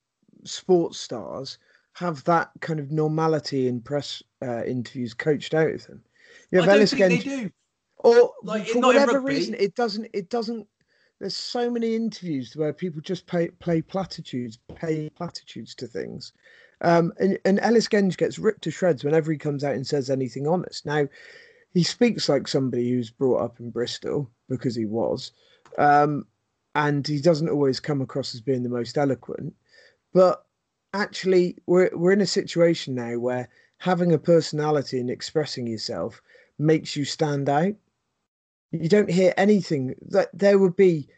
[0.44, 1.58] sports stars
[1.94, 6.02] have that kind of normality in press uh, interviews coached out of them.
[6.50, 7.50] You I have don't Ellis think they Genge- do.
[7.98, 10.08] or Like, for not whatever reason, it doesn't.
[10.12, 10.66] It doesn't.
[11.20, 16.32] There's so many interviews where people just pay, play platitudes, pay platitudes to things,
[16.80, 20.10] um, and and Ellis Genge gets ripped to shreds whenever he comes out and says
[20.10, 20.84] anything honest.
[20.86, 21.06] Now,
[21.72, 25.32] he speaks like somebody who's brought up in Bristol because he was,
[25.78, 26.26] um,
[26.74, 29.54] and he doesn't always come across as being the most eloquent.
[30.12, 30.44] But
[30.92, 33.48] actually, we're we're in a situation now where
[33.78, 36.20] having a personality and expressing yourself
[36.58, 37.74] makes you stand out.
[38.70, 41.08] You don't hear anything that there would be.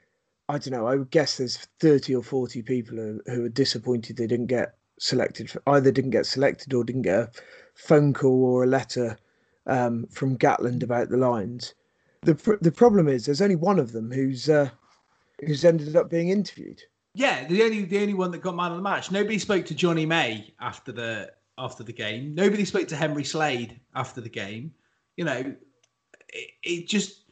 [0.48, 0.86] I don't know.
[0.86, 4.76] I would guess there's thirty or forty people who, who are disappointed they didn't get
[5.00, 5.50] selected.
[5.50, 7.30] For, either didn't get selected or didn't get a
[7.74, 9.18] phone call or a letter
[9.66, 11.74] um, from Gatland about the lines.
[12.22, 14.70] The pr- the problem is there's only one of them who's uh,
[15.40, 16.82] who's ended up being interviewed.
[17.14, 19.10] Yeah, the only the only one that got man of the match.
[19.10, 22.34] Nobody spoke to Jonny May after the after the game.
[22.34, 24.72] Nobody spoke to Henry Slade after the game.
[25.16, 25.54] You know,
[26.28, 27.22] it, it just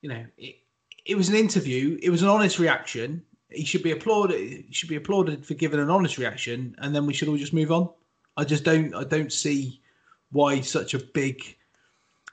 [0.00, 0.56] you know it,
[1.04, 1.98] it was an interview.
[2.02, 3.22] It was an honest reaction.
[3.50, 4.38] He should be applauded.
[4.38, 7.52] He should be applauded for giving an honest reaction, and then we should all just
[7.52, 7.90] move on.
[8.36, 8.94] I just don't.
[8.94, 9.80] I don't see
[10.30, 11.56] why such a big,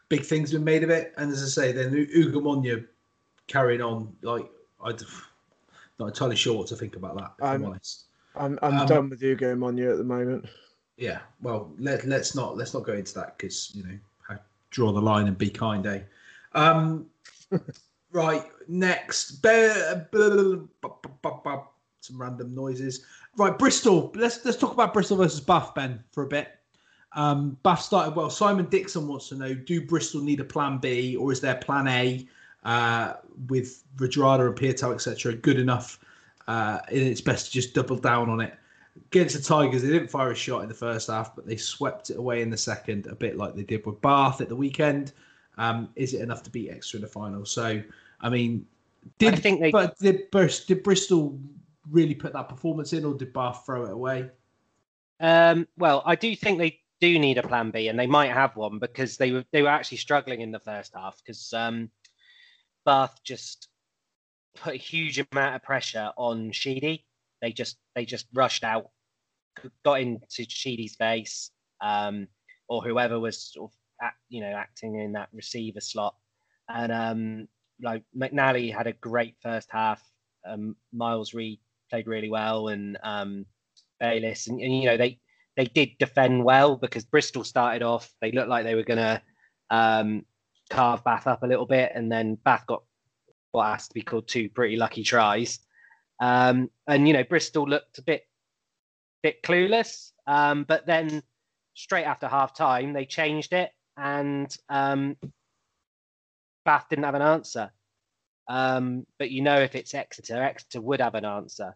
[0.09, 1.13] big thing's been made of it.
[1.17, 2.85] And as I say, then Ugo Monye
[3.47, 4.15] carrying on.
[4.21, 4.49] Like
[4.83, 4.95] I'm
[5.99, 7.33] not entirely sure what to think about that.
[7.39, 8.03] If I'm, I'm- honest.
[8.35, 10.45] I'm I'm Um, done with Hugo Monye at the moment.
[10.97, 11.19] Yeah.
[11.41, 13.97] Well, let let's not let's not go into that because you know
[14.29, 14.35] I
[14.69, 16.01] draw the line and be kind, eh?
[16.53, 17.07] Um,
[18.11, 18.43] right.
[18.67, 19.71] Next, Be-
[22.01, 23.05] some random noises.
[23.37, 24.11] Right, Bristol.
[24.15, 26.56] Let's let's talk about Bristol versus Bath, Ben, for a bit.
[27.17, 28.29] Um, Bath started well.
[28.29, 31.87] Simon Dixon wants to know: Do Bristol need a plan B, or is their plan
[31.87, 32.25] A
[32.63, 33.15] uh,
[33.49, 35.99] with Radradra and Piutau, etc., good enough?
[36.47, 38.53] Uh, and it's best to just double down on it.
[39.07, 42.11] Against the Tigers, they didn't fire a shot in the first half, but they swept
[42.11, 45.11] it away in the second, a bit like they did with Bath at the weekend.
[45.57, 47.45] Um, is it enough to beat Exeter in the final?
[47.45, 47.81] So,
[48.21, 48.65] I mean,
[49.17, 51.39] did I think they- but did, did Bristol
[51.89, 54.29] really put that performance in, or did Bath throw it away?
[55.19, 58.55] Um, well, I do think they do need a plan B, and they might have
[58.55, 61.89] one because they were they were actually struggling in the first half because um,
[62.85, 63.67] Bath just
[64.55, 67.05] put a huge amount of pressure on Sheedy.
[67.41, 68.89] They just they just rushed out,
[69.83, 72.27] got into Sheedy's face, um,
[72.67, 76.15] or whoever was sort of act, you know acting in that receiver slot,
[76.69, 77.47] and um,
[77.81, 80.01] like McNally had a great first half.
[80.47, 83.45] Um, Miles Reed played really well, and um,
[83.99, 85.19] Bayliss, and, and you know they
[85.57, 88.13] they did defend well because Bristol started off.
[88.21, 89.21] They looked like they were going to
[89.71, 90.23] um,
[90.69, 92.83] carve Bath up a little bit, and then Bath got
[93.51, 95.59] what has to be called two pretty lucky tries.
[96.19, 98.23] Um, and you know Bristol looked a bit
[99.23, 101.23] bit clueless, um, but then
[101.73, 105.17] straight after half time they changed it, and um,
[106.65, 107.71] Bath didn't have an answer.
[108.47, 111.75] Um, but you know if it's Exeter, Exeter would have an answer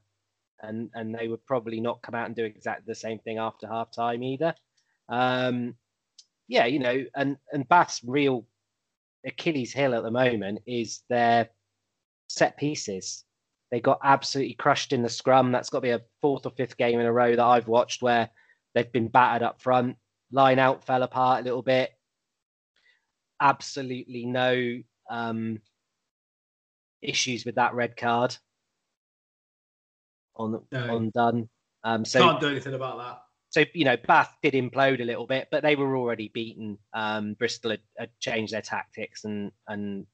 [0.61, 3.67] and and they would probably not come out and do exactly the same thing after
[3.67, 4.53] half time either.
[5.09, 5.75] Um,
[6.47, 8.45] yeah, you know, and and Bath's real
[9.25, 11.49] Achilles heel at the moment is their
[12.27, 13.23] set pieces.
[13.71, 15.51] They got absolutely crushed in the scrum.
[15.51, 18.01] That's got to be a fourth or fifth game in a row that I've watched
[18.01, 18.29] where
[18.73, 19.95] they've been battered up front.
[20.31, 21.91] Line out fell apart a little bit.
[23.41, 25.59] Absolutely no um,
[27.01, 28.35] issues with that red card
[30.35, 30.95] on No.
[30.95, 31.49] on done.
[31.83, 33.21] Um, so Can't do anything about that.
[33.49, 36.77] so you know Bath did implode a little bit, but they were already beaten.
[36.93, 40.05] Um, Bristol had, had changed their tactics and and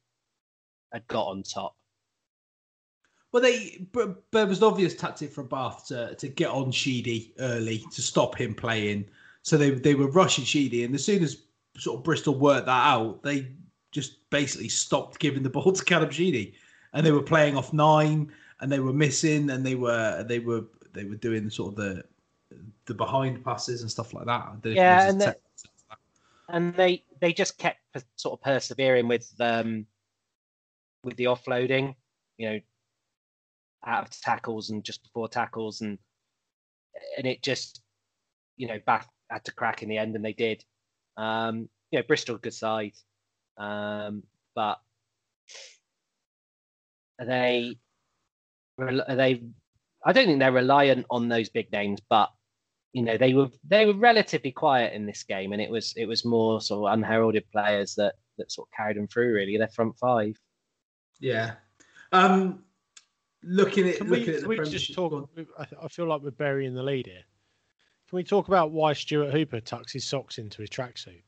[0.93, 1.75] had got on top.
[3.33, 6.71] Well, they but, but it was an obvious tactic for Bath to, to get on
[6.71, 9.09] Sheedy early to stop him playing.
[9.43, 11.43] So they they were rushing Sheedy, and as soon as
[11.77, 13.51] sort of Bristol worked that out, they
[13.91, 16.55] just basically stopped giving the ball to Callum Sheedy,
[16.93, 20.65] and they were playing off nine, and they were missing, and they were they were
[20.93, 22.03] they were doing sort of the
[22.85, 24.41] the behind passes and stuff like that.
[24.41, 25.37] I don't know if Yeah, and the-
[26.49, 27.79] and they they just kept
[28.15, 29.85] sort of persevering with um
[31.03, 31.95] with the offloading,
[32.37, 32.59] you know,
[33.85, 35.97] out of tackles and just before tackles, and
[37.17, 37.81] and it just
[38.55, 40.63] you know Bath had to crack in the end, and they did.
[41.17, 42.93] Um, you know, Bristol good side,
[43.57, 44.23] um,
[44.55, 44.79] but
[47.19, 47.77] they
[48.77, 49.43] they?
[50.05, 52.29] I don't think they're reliant on those big names, but
[52.93, 56.05] you know they were they were relatively quiet in this game, and it was it
[56.05, 59.33] was more sort of unheralded players that that sort of carried them through.
[59.33, 60.37] Really, their front five.
[61.19, 61.55] yeah.
[62.13, 62.63] Um,
[63.43, 65.29] looking at Can we, looking at can the we just talk?
[65.59, 67.23] I, I feel like we're burying the lead here.
[68.09, 71.23] Can we talk about why Stuart Hooper tucks his socks into his tracksuit?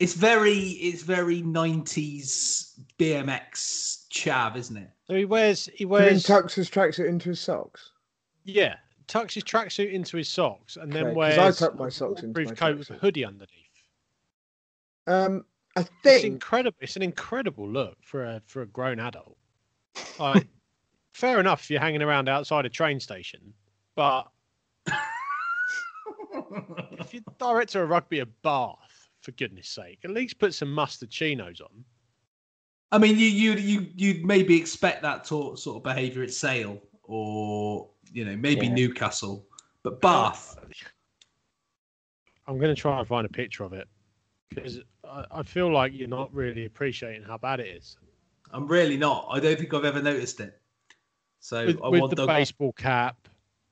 [0.00, 4.88] It's very it's very nineties BMX chav, isn't it?
[5.06, 7.92] So he wears he wears He wears tucks his tracksuit into his socks.
[8.44, 8.76] yeah
[9.06, 12.22] tucks his tracksuit into his socks and then Okay, 'cause wears I tuck my socks
[12.22, 13.84] into waterproof my coat with a hoodie underneath.
[15.06, 15.44] Um,
[15.76, 16.78] I think It's incredible.
[16.80, 19.36] It's an incredible look for a for a grown adult.
[20.18, 20.46] Like,
[21.12, 23.52] fair enough if you're hanging around outside a train station,
[23.96, 24.28] but
[26.92, 28.76] if you're director of rugby at Bath,
[29.20, 31.84] for goodness sake, at least put some mustard chinos on.
[32.92, 36.80] I mean, you you you you'd maybe expect that to, sort of behaviour at Sale
[37.04, 38.74] or you know maybe Yeah.
[38.74, 39.46] Newcastle,
[39.82, 40.56] but Bath.
[42.46, 43.86] I'm going to try and find a picture of it
[44.48, 47.96] because I, I feel like you're not really appreciating how bad it is.
[48.52, 49.28] I'm really not.
[49.30, 50.60] I don't think I've ever noticed it.
[51.38, 53.28] So With, I with want the Doug- baseball cap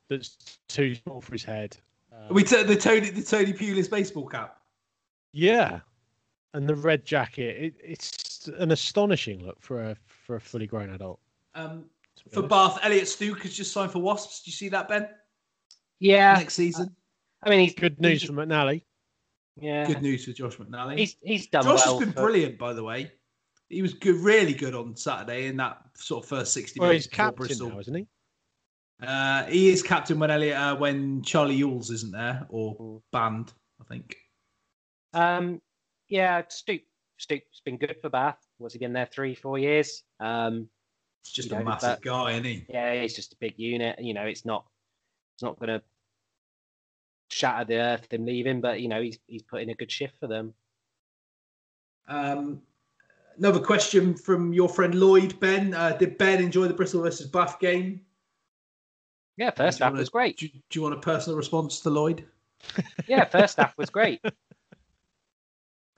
[0.09, 1.77] that's too small for his head.
[2.13, 4.58] Um, We took the Tony the Tony Pulis baseball cap.
[5.33, 5.81] Yeah,
[6.55, 7.57] and the red jacket.
[7.63, 11.21] It, it's an astonishing look for a for a fully grown adult.
[11.55, 11.85] Um,
[12.33, 12.49] for honest.
[12.51, 14.43] Bath, Elliott Stooke has just signed for Wasps.
[14.43, 15.09] Do you see that, Ben?
[16.01, 16.95] Yeah, Next season.
[17.43, 18.83] I mean he's Good news he's- from McNally.
[19.61, 20.99] Yeah, Good news for Josh McNally.
[20.99, 21.99] he's he's done Josh well.
[21.99, 23.11] has been for- brilliant, by the way.
[23.69, 27.07] He was good, really good on Saturday in that sort of first sixty Well, minutes.
[27.07, 27.69] he's captain Bristol.
[27.71, 28.07] now, isn't he?
[29.03, 33.85] Uh, he is captain when Elliot, uh, when Charlie Ewels isn't there or banned, I
[33.85, 34.17] think.
[35.13, 35.61] Um,
[36.09, 36.83] yeah, Stooke.
[37.19, 38.39] Stooke's been good for Bath.
[38.59, 40.03] Was he been there three, four years?
[40.21, 40.69] Um,
[41.25, 42.65] He's just a know, massive guy, isn't he?
[42.69, 43.99] yeah, he's just a big unit.
[44.01, 44.65] You know, it's not,
[45.35, 45.83] it's not going to
[47.31, 50.15] shatter the earth him leaving, but you know he's he's put in a good shift
[50.21, 50.55] for them.
[52.09, 52.63] Um,
[53.37, 55.75] another question from your friend Lloyd Ben.
[55.75, 58.01] Uh, did Ben enjoy the Bristol versus Bath game?
[59.37, 60.39] Yeah, first half wanna- was great.
[60.39, 62.25] Do, do you want a personal response to Lloyd?
[63.07, 64.21] Yeah, first half was great.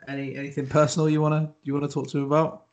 [0.09, 2.67] Any anything personal you wanna you wanna talk to him about?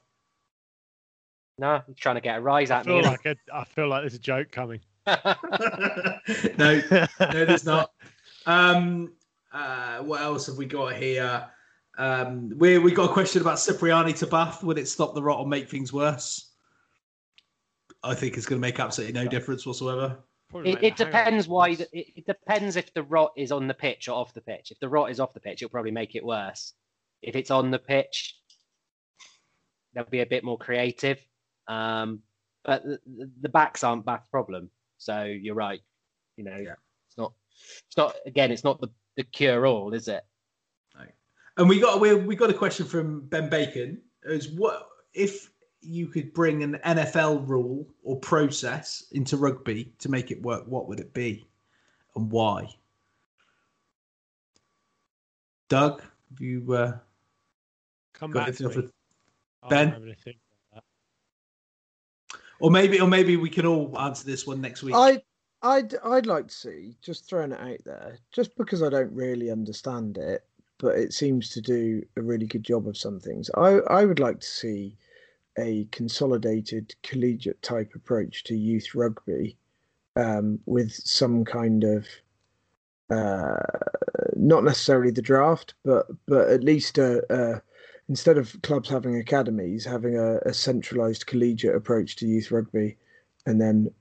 [1.59, 3.01] No, he's trying to get a rise I at me.
[3.01, 4.80] feel like a, I feel like there's a joke coming.
[5.07, 7.91] no, no, there's not.
[8.45, 9.13] Um,
[9.51, 11.47] uh, what else have we got here?
[11.97, 14.63] Um, we we got a question about Cipriani to Bath.
[14.63, 16.51] Would it stop the rot or make things worse?
[18.03, 20.17] I think it's going to make absolutely no difference whatsoever.
[20.63, 21.75] It, it depends why.
[21.75, 24.71] The, it, it depends if the rot is on the pitch or off the pitch.
[24.71, 26.73] If the rot is off the pitch, it'll probably make it worse.
[27.22, 28.36] If it's on the pitch,
[29.93, 31.20] they'll be a bit more creative.
[31.68, 32.22] Um,
[32.63, 32.99] but the,
[33.41, 34.70] the- backs aren't Bath's problem.
[34.97, 35.80] So you're right.
[36.38, 36.76] You know, Yeah.
[37.07, 37.34] it's not.
[37.88, 38.15] It's not.
[38.26, 40.24] Again, it's not the, the cure all, is it?
[41.59, 43.99] And we got we we got a question from Ben Bacon.
[44.26, 45.49] Is what if
[45.82, 50.65] you could bring an NFL rule or process into rugby to make it work?
[50.68, 51.49] What would it be,
[52.15, 52.70] and why?
[55.68, 56.97] Doug, have you uh,
[58.20, 58.82] Come got back to off me.
[58.84, 58.91] the-
[59.63, 59.88] I don't Ben?
[59.91, 60.36] have anything
[60.74, 60.84] like
[62.59, 64.95] or maybe or maybe we can all answer this one next week.
[64.95, 65.22] I,
[65.61, 69.49] I'd, I'd like to see just throwing it out there, just because I don't really
[69.51, 70.45] understand it,
[70.80, 73.49] but it seems to do a really good job of some things.
[73.55, 74.95] I, I would like to see
[75.59, 79.57] a consolidated collegiate type approach to youth rugby,
[80.15, 82.07] um, with some kind of,
[83.09, 83.55] uh,
[84.36, 87.61] not necessarily the draft, but but at least a, a
[88.10, 92.97] instead of clubs having academies, having a, a centralized collegiate approach to youth rugby,
[93.45, 93.91] and then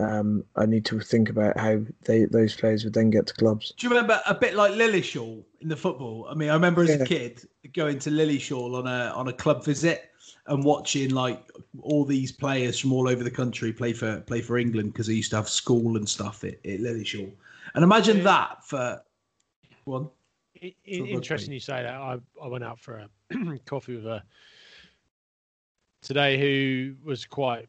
[0.00, 3.72] um, I need to think about how they those players would then get to clubs.
[3.76, 6.26] Do you remember a bit like Lilleshall in the football?
[6.30, 9.64] I mean, I remember as a kid going to Lilleshall on a on a club
[9.64, 10.10] visit
[10.46, 11.44] and watching like
[11.82, 15.14] all these players from all over the country play for play for England because they
[15.14, 17.30] used to have school and stuff at, at Lilleshall.
[17.74, 18.24] And imagine Yeah.
[18.24, 19.02] that for
[19.84, 20.08] one.
[20.62, 21.94] I- for interesting you say that.
[21.94, 22.98] I, I went out for
[23.30, 24.22] a coffee with a
[26.02, 27.68] today who was quite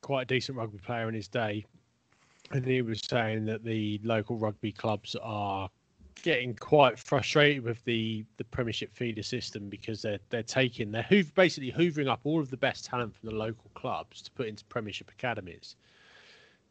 [0.00, 1.64] quite a decent rugby player in his day,
[2.52, 5.68] and he was saying that the local rugby clubs are
[6.22, 11.30] getting quite frustrated with the the Premiership feeder system because they're they're taking they're hoover,
[11.34, 14.64] basically hoovering up all of the best talent from the local clubs to put into
[14.66, 15.76] Premiership academies.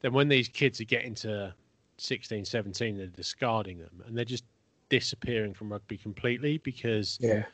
[0.01, 1.53] Then when these kids are getting to
[1.97, 4.45] 16, 17, they're discarding them and they're just
[4.89, 7.45] disappearing from rugby completely because Yeah,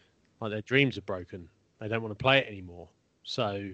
[0.41, 1.47] like their dreams are broken.
[1.79, 2.87] They don't want to play it anymore.
[3.23, 3.69] So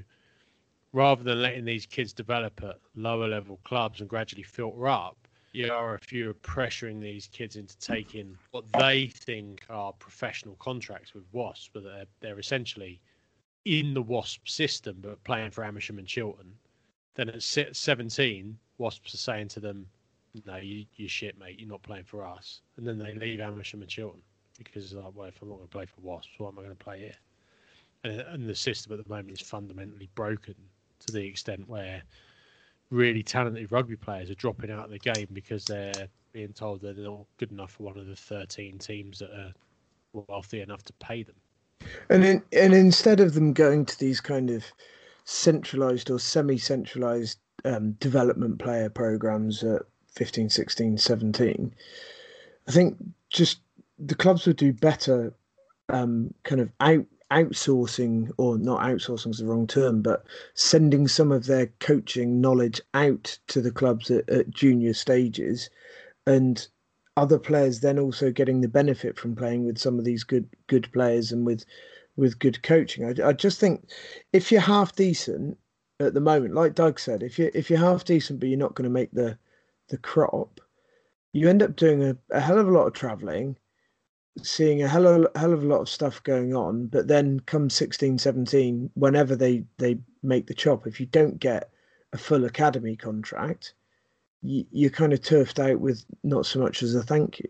[0.94, 5.18] rather than letting these kids develop at lower level clubs and gradually filter up,
[5.54, 11.14] you are if you're pressuring these kids into taking what they think are professional contracts
[11.14, 13.02] with Wasps, but they're, they're essentially
[13.66, 16.54] in the Wasp system but playing for Amersham and Chiltern.
[17.16, 19.86] Then at 17, Wasps are saying to them,
[20.46, 21.60] no, you, you shit, mate.
[21.60, 22.62] You're not playing for us.
[22.78, 24.22] And then they leave Amersham and Chiltern
[24.58, 26.76] because, like, well, if I'm not going to play for Wasps, why am I going
[26.76, 27.16] to play here?
[28.04, 30.56] And, and the system at the moment is fundamentally broken
[31.00, 32.02] to the extent where
[32.90, 36.94] really talented rugby players are dropping out of the game because they're being told they're
[36.94, 39.54] not good enough for one of the 13 teams that are
[40.28, 41.36] wealthy enough to pay them.
[42.10, 44.64] and in, and instead of them going to these kind of
[45.26, 49.82] centralized or semi-centralized um, development player programs at
[50.16, 51.74] 15 16 17
[52.68, 52.98] i think
[53.30, 53.60] just
[54.00, 55.34] the clubs would do better
[55.90, 61.32] um, kind of out outsourcing or not outsourcing is the wrong term but sending some
[61.32, 65.70] of their coaching knowledge out to the clubs at, at junior stages
[66.28, 66.68] and
[67.16, 70.92] other players then also getting the benefit from playing with some of these good good
[70.92, 71.66] players and with
[72.16, 73.06] with good coaching.
[73.06, 73.90] I, I just think
[74.34, 75.58] if you're half decent
[76.00, 78.76] at the moment, like Doug said, if you if you're half decent but you're not
[78.76, 79.38] going to make the
[79.90, 80.60] the crop,
[81.34, 83.58] you end up doing a, a hell of a lot of travelling,
[84.42, 86.88] seeing a hell of, hell of a lot of stuff going on.
[86.88, 91.70] But then come 16, 17, whenever they they make the chop, if you don't get
[92.14, 93.74] a full academy contract,
[94.42, 97.50] you, you're kind of turfed out with not so much as a thank you.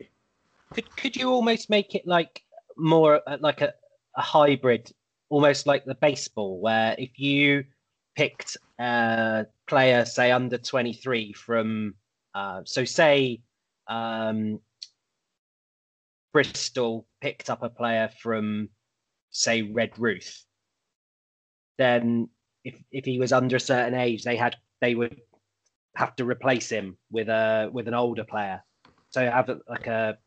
[0.74, 2.44] Could could you almost make it like
[2.78, 3.74] more uh, like a,
[4.16, 4.92] a hybrid,
[5.30, 7.66] almost like the baseball, where if you
[8.16, 11.96] picked a player, say under twenty three from,
[12.34, 13.42] uh, so say
[13.88, 14.60] um,
[16.34, 18.70] Bristol picked up a player from,
[19.32, 20.44] say Redruth,
[21.78, 22.30] then
[22.64, 25.20] if if he was under a certain age, they had they would
[25.96, 28.64] have to replace him with a with an older player.
[29.10, 30.18] So have like a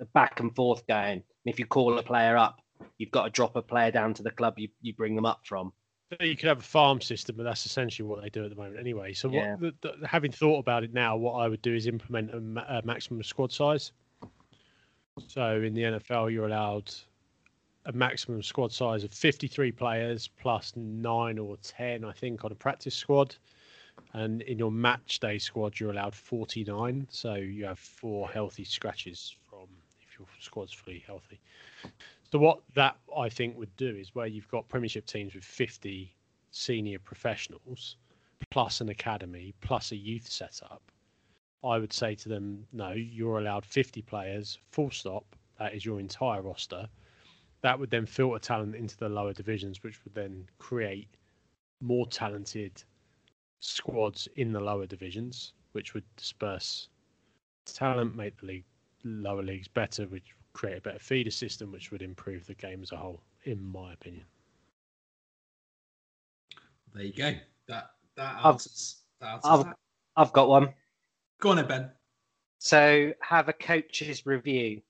[0.00, 1.22] a back and forth going.
[1.22, 2.58] And if you call a player up,
[2.98, 5.40] you've got to drop a player down to the club you, you bring them up
[5.44, 5.72] from.
[6.20, 8.78] You could have a farm system, but that's essentially what they do at the moment
[8.78, 9.12] anyway.
[9.12, 9.56] So, Yeah.
[9.56, 12.40] what, the, the, having thought about it now, what I would do is implement a,
[12.40, 13.92] ma- a maximum squad size.
[15.26, 16.92] So, in the NFL, you're allowed
[17.86, 22.56] a maximum squad size of 53 players plus nine or 10, I think, on a
[22.56, 23.34] practice squad.
[24.14, 27.06] And in your match day squad, you're allowed 49.
[27.10, 29.66] So, you have four healthy scratches from
[30.00, 31.40] if your squad's fully healthy.
[32.32, 36.16] So what that I think would do is where you've got Premiership teams with 50
[36.50, 37.96] senior professionals,
[38.48, 40.80] plus an academy, plus a youth setup.
[41.62, 45.36] I would say to them, no, you're allowed 50 players, full stop.
[45.58, 46.88] That is your entire roster.
[47.60, 51.08] That would then filter talent into the lower divisions, which would then create
[51.82, 52.82] more talented
[53.60, 56.88] squads in the lower divisions, which would disperse
[57.66, 58.64] talent, make the league
[59.04, 62.92] lower leagues better, which create a better feeder system, which would improve the game as
[62.92, 64.24] a whole, in my opinion.
[66.94, 67.34] There you go.
[67.68, 69.76] That that I've- answers, that answers I've, that.
[70.16, 70.74] I've got one.
[71.40, 71.90] Go on, then, Ben.
[72.58, 74.82] So have a coach's review.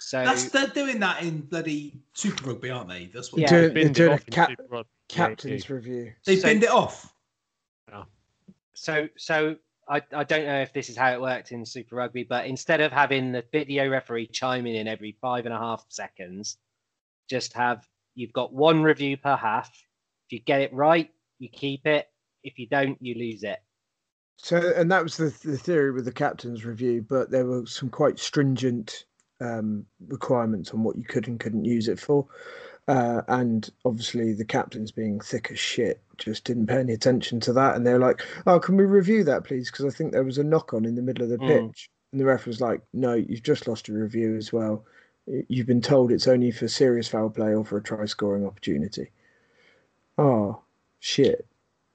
[0.00, 3.06] So That's they're doing that in bloody Super Rugby, aren't they?
[3.06, 3.48] That's what Yeah.
[3.48, 4.50] Doing- They've they're binned doing a cap-
[5.08, 5.94] captain's review.
[5.96, 6.12] review.
[6.26, 7.10] they So- binned it off.
[8.76, 9.56] so so
[9.88, 12.80] I, I don't know if this is how it worked in Super Rugby, but instead
[12.80, 16.56] of having the video referee chiming in every five and a half seconds,
[17.28, 19.68] just have you've got one review per half.
[20.26, 22.08] If you get it right, you keep it.
[22.42, 23.58] If you don't, you lose it.
[24.36, 27.88] So, and that was the the theory with the captain's review, but there were some
[27.88, 29.04] quite stringent
[29.40, 32.26] um, requirements on what you could and couldn't use it for.
[32.86, 37.52] Uh, and obviously, the captains being thick as shit just didn't pay any attention to
[37.54, 37.76] that.
[37.76, 40.44] And they're like, "Oh, can we review that, please?" Because I think there was a
[40.44, 41.68] knock on in the middle of the Mm.
[41.68, 44.84] pitch, and the ref was like, "No, you've just lost a review as well.
[45.26, 49.10] You've been told it's only for serious foul play or for a try scoring opportunity."
[50.18, 50.60] Oh
[51.00, 51.46] shit!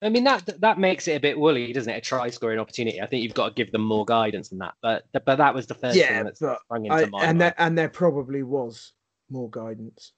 [0.02, 1.98] I mean that that makes it a bit woolly, doesn't it?
[1.98, 3.02] A try scoring opportunity.
[3.02, 4.74] I think you've got to give them more guidance than that.
[4.82, 7.12] But but that was the first Yeah, thing that but sprung into I, my and
[7.12, 7.42] mind.
[7.42, 8.94] there and there probably was
[9.30, 10.12] more guidance.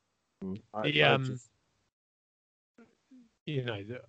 [0.73, 1.49] I- The, I um, just-
[3.51, 4.01] you know, the,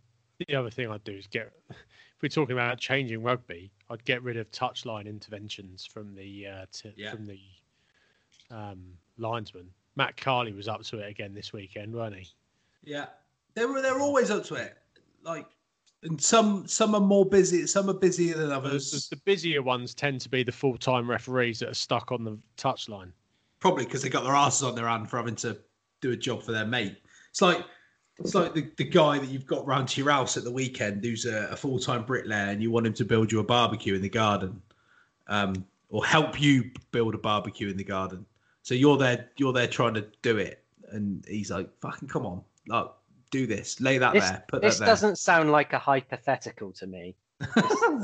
[0.46, 1.76] the other thing I'd do is get, if
[2.22, 6.66] we're talking about changing rugby, I'd get rid of touchline interventions from the uh,
[6.96, 7.10] Yeah.
[7.10, 7.38] from the
[8.50, 8.82] um,
[9.18, 9.68] linesman.
[9.96, 12.28] Matt Carley was up to it again this weekend, weren't he?
[12.84, 13.06] Yeah,
[13.54, 13.82] they were.
[13.82, 14.76] They're always up to it.
[15.22, 15.46] Like,
[16.02, 17.66] and some some are more busy.
[17.66, 19.08] Some are busier than The, others.
[19.08, 22.24] the, the busier ones tend to be the full time referees that are stuck on
[22.24, 23.12] the touchline.
[23.60, 25.58] Probably because they got their asses on their hand for having to
[26.00, 26.96] do a job for their mate.
[27.30, 27.64] It's like
[28.18, 31.04] it's like the, the guy that you've got round to your house at the weekend
[31.04, 33.94] who's a, a full time bricklayer and you want him to build you a barbecue
[33.94, 34.60] in the garden,
[35.28, 38.24] um, or help you build a barbecue in the garden.
[38.62, 42.42] So you're there, you're there trying to do it, and he's like, "Fucking come on,
[42.68, 42.86] like,
[43.30, 46.70] do this, lay that this there, put this that there." doesn't sound like a hypothetical
[46.72, 47.16] to me.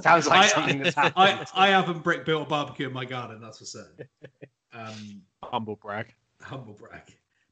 [0.03, 1.49] Sounds like I- something that's I, happened.
[1.55, 4.09] I haven't brick built a barbecue in my garden, that's for certain.
[4.75, 6.13] Um, Humble brag.
[6.43, 7.01] humble brag.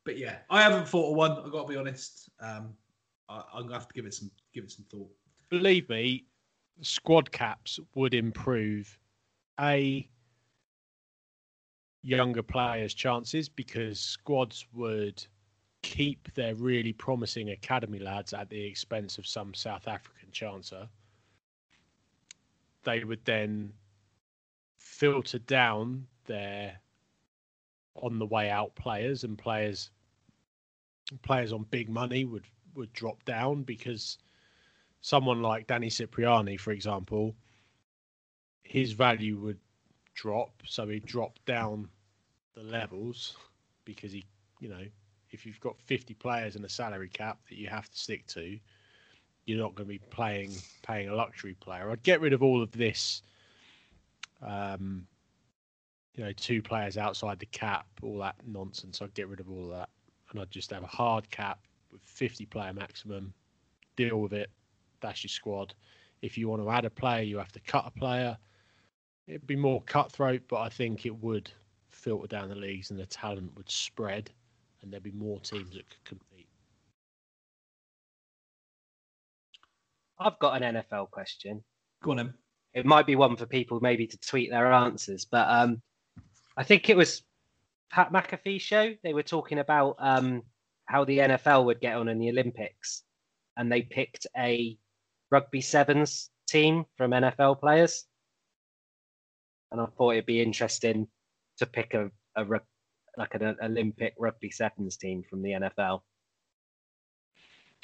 [0.07, 1.33] But yeah, I haven't thought of one.
[1.33, 2.31] I've got to be honest.
[2.41, 2.73] Um,
[3.29, 5.11] I, I'm gonna have to give it some give it some thought.
[5.51, 6.25] Believe me,
[6.81, 8.99] squad caps would improve
[9.61, 10.09] a
[12.03, 15.27] younger players' chances because squads would
[15.83, 20.89] keep their really promising academy lads at the expense of some South African chancer.
[22.85, 23.73] They would then
[24.79, 26.81] filter down their
[27.97, 29.91] on the way out players and players
[31.23, 34.19] players on big money would would drop down because
[35.01, 37.35] someone like Danny Cipriani, for example,
[38.63, 39.59] his value would
[40.15, 41.89] drop, so he dropped down
[42.55, 43.37] the levels
[43.85, 44.25] because he,
[44.61, 44.85] you know,
[45.31, 48.59] if you've got 50 players and a salary cap that you have to stick to,
[49.45, 50.53] you're not going to be playing
[50.83, 51.91] paying a luxury player.
[51.91, 53.23] I'd get rid of all of this,
[54.43, 55.07] um,
[56.15, 59.01] you know, two players outside the cap, all that nonsense.
[59.01, 59.89] I'd get rid of all of that,
[60.37, 61.61] and I'd just have a hard cap
[61.91, 63.33] with 50 player maximum.
[63.97, 64.51] Deal with it.
[65.01, 65.75] That's your squad.
[66.21, 68.37] If you want to add a player, you have to cut a player.
[69.27, 71.51] It'd be more cutthroat, but I think it would
[71.89, 74.31] filter down the leagues and the talent would spread,
[74.83, 76.49] and there'd be more teams that could compete.
[80.19, 81.65] I've got an NFL question.
[82.03, 82.35] Go on, then.
[82.75, 85.81] It might be one for people maybe to tweet their answers, but um,
[86.59, 87.23] I think it was
[87.91, 88.95] Pat McAfee show.
[89.03, 90.43] They were talking about um,
[90.87, 93.03] how the NFL would get on in the Olympics,
[93.57, 94.77] and they picked a
[95.31, 98.05] rugby sevens team from NFL players.
[99.73, 101.09] And I thought it'd be interesting
[101.59, 102.45] to pick a, a
[103.17, 106.03] like an Olympic rugby sevens team from the NFL.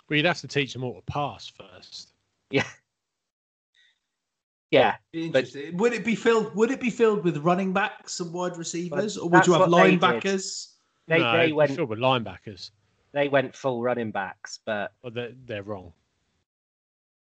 [0.08, 2.12] Well, you'd have to teach them all to pass first.
[2.50, 2.66] Yeah.
[4.72, 5.76] Yeah, Be but interesting.
[5.76, 6.54] would it be filled?
[6.56, 9.82] Would it be filled with running backs and wide receivers, or would you have what
[9.82, 10.68] they linebackers?
[11.06, 12.70] they, no, they went filled with linebackers.
[13.12, 15.92] they went full running backs, but Well, they're, they're wrong.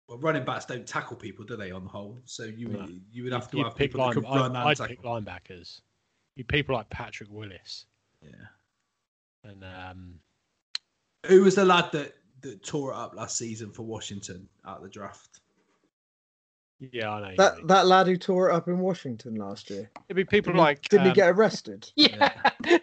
[0.08, 1.72] Well, running backs don't tackle people, do they?
[1.72, 2.88] On the whole, so you No.
[3.12, 4.96] you would have to You'd have pick people that could run I'd, and I'd tackle.
[4.96, 5.82] pick linebackers.
[6.36, 7.86] You people like Patrick Willis
[8.22, 8.30] Yeah.
[9.44, 10.20] and um,
[11.26, 14.88] Who was the lad that that tore it up last season for Washington at the
[14.88, 15.40] draft?
[16.80, 17.36] Yeah, I know.
[17.38, 17.68] That mean.
[17.68, 19.90] that lad who tore it up in Washington last year.
[20.08, 21.92] It'd be people Didn't, he- like didn't he um, get arrested?
[21.96, 22.32] yeah,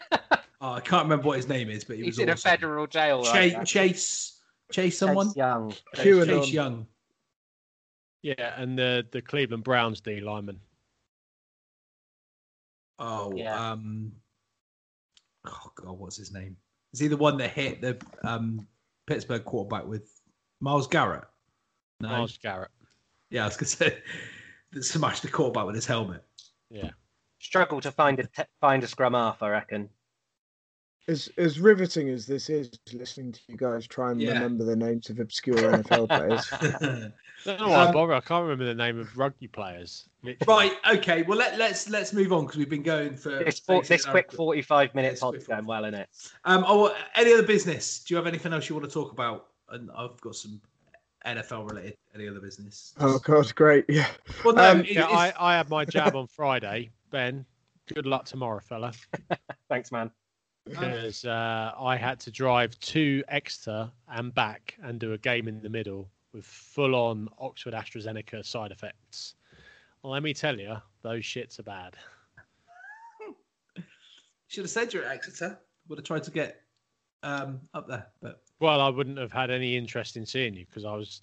[0.61, 2.87] Oh, I can't remember what his name is, but he he's was in a federal
[2.87, 3.23] jail.
[3.25, 3.65] Cha- right.
[3.65, 4.41] Chase
[4.73, 5.29] Chase someone.
[5.29, 5.75] Chase Young.
[5.97, 6.27] QAnon.
[6.27, 6.87] Chase Young.
[8.23, 10.61] yeah, and the the Cleveland Browns D lineman.
[12.99, 13.73] Oh, Yeah.
[13.73, 14.13] um,
[15.47, 16.57] oh god, what's his name?
[16.93, 18.67] Is he the one that hit the um
[19.07, 20.11] Pittsburgh quarterback with
[20.61, 21.25] Myles Garrett?
[22.01, 22.09] No.
[22.09, 22.71] Myles Garrett.
[23.31, 23.99] Yeah, I was gonna say
[24.73, 26.23] that smashed the quarterback with his helmet.
[26.71, 26.91] Yeah.
[27.41, 29.89] Struggle to find a te- find a scrum half, I reckon.
[31.09, 34.33] As as riveting as this is, listening to you guys try and Yeah.
[34.33, 36.49] remember the names of obscure NFL players.
[36.53, 37.11] I
[37.45, 38.15] don't know why I Um, bother.
[38.15, 40.09] I can't remember the name of rugby players.
[40.25, 40.71] literally.
[40.83, 40.97] right.
[40.99, 41.23] Okay.
[41.23, 44.33] Well, let, let's let's move on because we've been going for This for, this quick
[44.33, 46.09] forty-five minute This pod's quick going well, isn't it?
[46.45, 46.65] Um.
[46.67, 48.01] Oh, any other business?
[48.03, 49.49] Do you have anything else you want to talk about?
[49.69, 50.61] And I've got some
[51.27, 51.97] NFL related.
[52.15, 52.95] Any other business?
[52.99, 53.85] Oh God, great!
[53.89, 54.07] Yeah,
[54.45, 54.71] Well, no.
[54.71, 56.91] Um, it- Yeah, I, I had my jab on Friday.
[57.11, 57.45] Ben,
[57.93, 58.93] good luck tomorrow, fella.
[59.69, 60.11] Thanks, man.
[60.65, 65.61] Because uh, I had to drive to Exeter and back and do a game in
[65.63, 69.35] the middle with full on Oxford AstraZeneca side effects.
[70.03, 71.95] Well, let me tell you, those shits are bad.
[74.49, 75.59] should have said you're at Exeter.
[75.89, 76.61] Would have tried to get
[77.23, 80.85] um up there, but Well, I wouldn't have had any interest in seeing you because
[80.85, 81.21] I was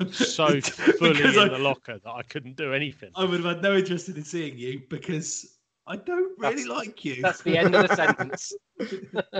[0.12, 3.10] so fully in I- the locker that I couldn't do anything.
[3.14, 5.56] I would have had no interest in seeing you because
[5.86, 7.22] I don't really That's- like you.
[7.22, 8.52] That's the end of the sentence.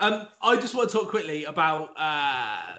[0.00, 2.78] um, I just want to talk quickly about uh,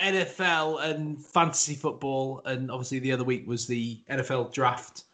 [0.00, 5.04] NFL and fantasy football, and obviously the other week was the NFL draft,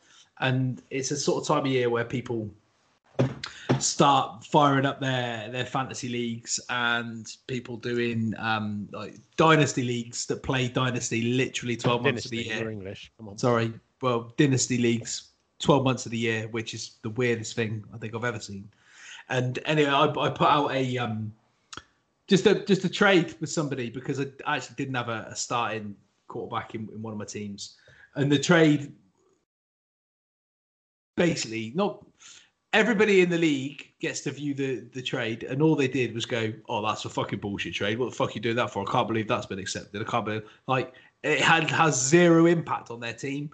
[0.40, 2.50] and it's a sort of time of year where people
[3.80, 10.42] start firing up their their fantasy leagues and people doing um like dynasty leagues that
[10.42, 13.12] play dynasty literally 12 months of Dynasty, the year English.
[13.18, 13.38] Come on.
[13.38, 13.72] sorry
[14.02, 15.30] well dynasty leagues
[15.60, 18.68] 12 months of the year which is the weirdest thing i think i've ever seen
[19.28, 21.32] and anyway i, I put out a um
[22.28, 25.94] just a just a trade with somebody because i actually didn't have a, a starting
[26.28, 27.76] quarterback in, in one of my teams
[28.14, 28.92] and the trade
[31.16, 32.04] basically not
[32.76, 36.26] everybody in the league gets to view the the trade and all they did was
[36.26, 37.98] go oh that's a fucking bullshit trade.
[37.98, 38.86] What the fuck are you doing that for?
[38.86, 40.00] I can't believe that's been accepted.
[40.00, 40.92] I can't believe like
[41.22, 43.50] it had has zero impact on their team.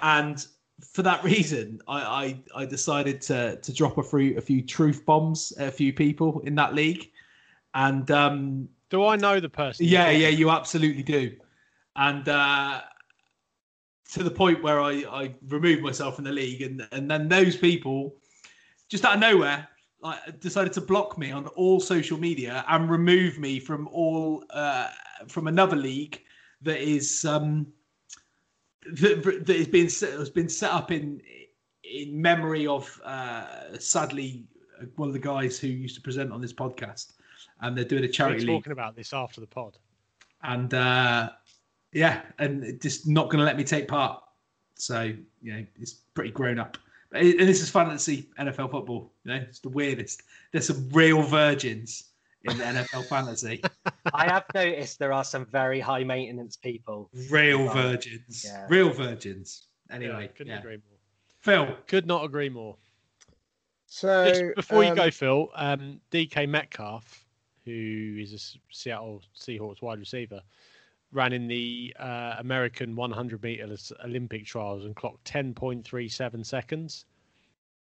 [0.00, 0.44] And
[0.92, 2.00] for that reason i
[2.56, 5.92] i, I decided to to drop a few a few truth bombs at a few
[5.92, 7.10] people in that league.
[7.74, 9.86] And um Do I know the person?
[9.86, 11.36] yeah, yeah, you absolutely do.
[11.96, 12.80] And uh,
[14.12, 14.92] to the point where I,
[15.22, 18.14] I removed myself from the league, and and then those people,
[18.92, 19.66] just out of nowhere,
[20.02, 24.90] like decided to block me on all social media and remove me from all uh,
[25.28, 26.20] from another league
[26.60, 27.66] that is um,
[28.92, 31.22] that, that has been set, has been set up in
[31.82, 34.44] in memory of uh, sadly
[34.96, 37.14] one of the guys who used to present on this podcast,
[37.62, 39.78] and they're doing a We're charity league talking about this after the pod.
[40.42, 41.30] and uh,
[41.92, 44.22] yeah, and just not going to let me take part.
[44.74, 46.76] So you know, it's pretty grown up.
[47.12, 49.12] But it- And this is fantasy NFL football.
[49.24, 50.22] You know, it's the weirdest.
[50.50, 52.04] There's some real virgins
[52.44, 53.62] in the NFL fantasy.
[54.14, 57.10] I have noticed there are some very high maintenance people.
[57.30, 58.44] Real virgins.
[58.44, 58.66] yeah.
[58.68, 59.66] Real virgins.
[59.88, 60.58] Yeah, Anyway, couldn't yeah.
[60.58, 60.98] agree more.
[61.40, 61.76] Phil.
[61.86, 62.76] Could not agree more.
[63.86, 67.26] So Just before you um, go, Phil, um, DK Metcalf,
[67.66, 68.38] who is a
[68.74, 70.40] Seattle Seahawks wide receiver,
[71.12, 77.04] ran in the uh, American 100 meter Olympic trials and clocked 10.37 seconds.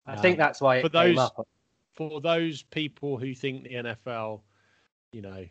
[0.07, 1.49] I think Um, that's why it for came those up.
[1.95, 4.43] for those people who think the NFL,
[5.13, 5.47] you know,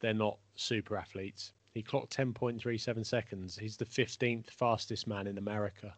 [0.00, 1.52] they're not super athletes.
[1.72, 3.56] He clocked 10.37 seconds.
[3.58, 5.94] He's the 15th fastest man in America.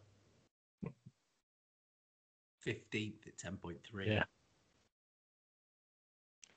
[2.65, 4.05] 15th at 10.3.
[4.05, 4.23] Yeah.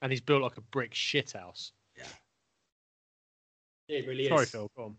[0.01, 1.71] And he's built like a brick shithouse.
[3.93, 4.51] It really Sorry, is.
[4.51, 4.71] Phil.
[4.77, 4.97] Go on.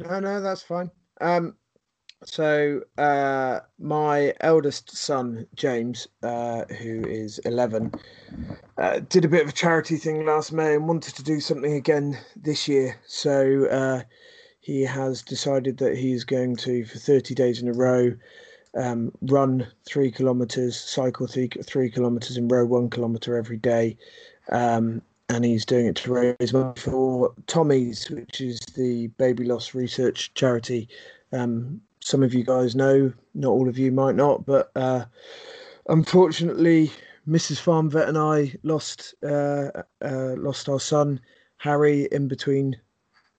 [0.00, 0.90] No, no, that's fine.
[1.20, 1.54] Um,
[2.22, 7.92] So uh, my eldest son James, uh, who is eleven,
[8.76, 11.72] uh, did a bit of a charity thing last May and wanted to do something
[11.72, 12.98] again this year.
[13.06, 14.02] So uh,
[14.60, 18.14] he has decided that he is going to, for thirty days in a row,
[18.76, 23.96] um, run three kilometers, cycle three, three kilometers, and row one kilometer every day.
[24.52, 25.00] Um,
[25.30, 30.34] and he's doing it to raise money for Tommy's, which is the baby loss research
[30.34, 30.88] charity.
[31.32, 35.04] Um, some of you guys know, not all of you might not, but uh,
[35.88, 36.90] unfortunately,
[37.28, 37.60] Mrs.
[37.60, 39.70] Farm Vet and I lost uh,
[40.02, 41.20] uh, lost our son
[41.58, 42.76] Harry in between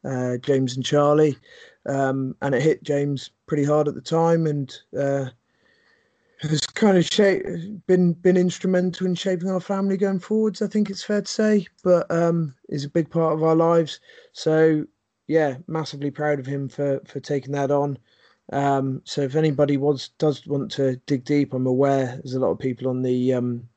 [0.05, 1.35] uh, James and Charlie,
[1.88, 5.26] um, and it hit James pretty hard at the time, and uh,
[6.49, 7.45] has kind of shape,
[7.88, 10.61] been been instrumental in shaping our family going forwards.
[10.61, 13.99] I think it's fair to say, but um, is a big part of our lives.
[14.34, 14.85] So
[15.27, 17.97] yeah, massively proud of him for for taking that on.
[18.51, 22.51] Um, so if anybody wants does want to dig deep, I'm aware there's a lot
[22.51, 23.69] of people on the um,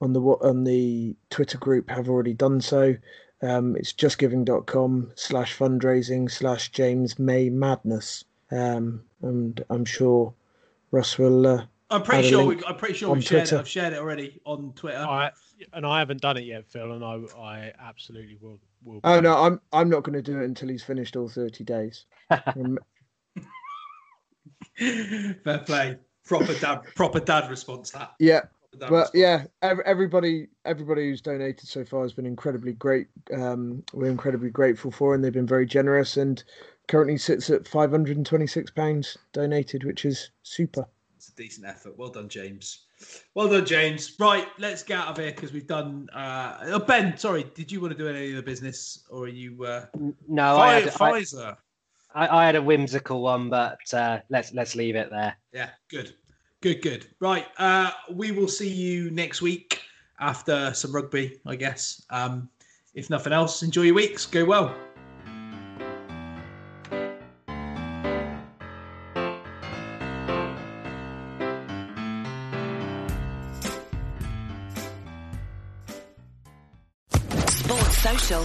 [0.00, 2.96] on the on the Twitter group have already done so.
[3.42, 8.24] Um, it's justgiving.com slash fundraising slash James May Madness.
[8.50, 10.34] Um, and I'm sure
[10.90, 11.46] Russ will.
[11.46, 12.44] Uh, I'm pretty sure.
[12.44, 13.52] We, I'm pretty sure we've shared it.
[13.52, 14.98] I've shared it already on Twitter.
[14.98, 15.30] I,
[15.72, 16.92] and I haven't done it yet, Phil.
[16.92, 18.58] And I, I absolutely will.
[18.84, 21.64] will oh no, I'm I'm not going to do it until he's finished all 30
[21.64, 22.06] days.
[25.44, 25.96] Fair play.
[26.24, 26.82] Proper dad.
[26.94, 27.90] Proper dad response.
[27.90, 28.12] That.
[28.18, 28.42] Yeah.
[28.78, 29.10] But response.
[29.14, 33.08] yeah, everybody, everybody who's donated so far has been incredibly great.
[33.34, 36.16] Um, we're incredibly grateful for, and they've been very generous.
[36.16, 36.42] And
[36.90, 40.84] currently sits at five hundred and twenty-six pounds donated, which is super.
[41.16, 41.96] It's a decent effort.
[41.96, 42.86] Well done, James.
[43.34, 44.16] Well done, James.
[44.18, 46.08] Right, let's get out of here because we've done.
[46.12, 49.28] Uh, oh, ben, sorry, did you want to do any of the business, or are
[49.28, 49.64] you?
[49.64, 49.86] Uh,
[50.28, 51.56] no, Fi- I had, Pfizer.
[52.12, 55.36] I, I, had a whimsical one, but uh, let's let's leave it there.
[55.52, 56.14] Yeah, good,
[56.60, 57.06] good, good.
[57.20, 59.82] Right, uh, we will see you next week
[60.18, 62.04] after some rugby, I guess.
[62.10, 62.50] Um,
[62.94, 64.26] if nothing else, enjoy your weeks.
[64.26, 64.74] Go well.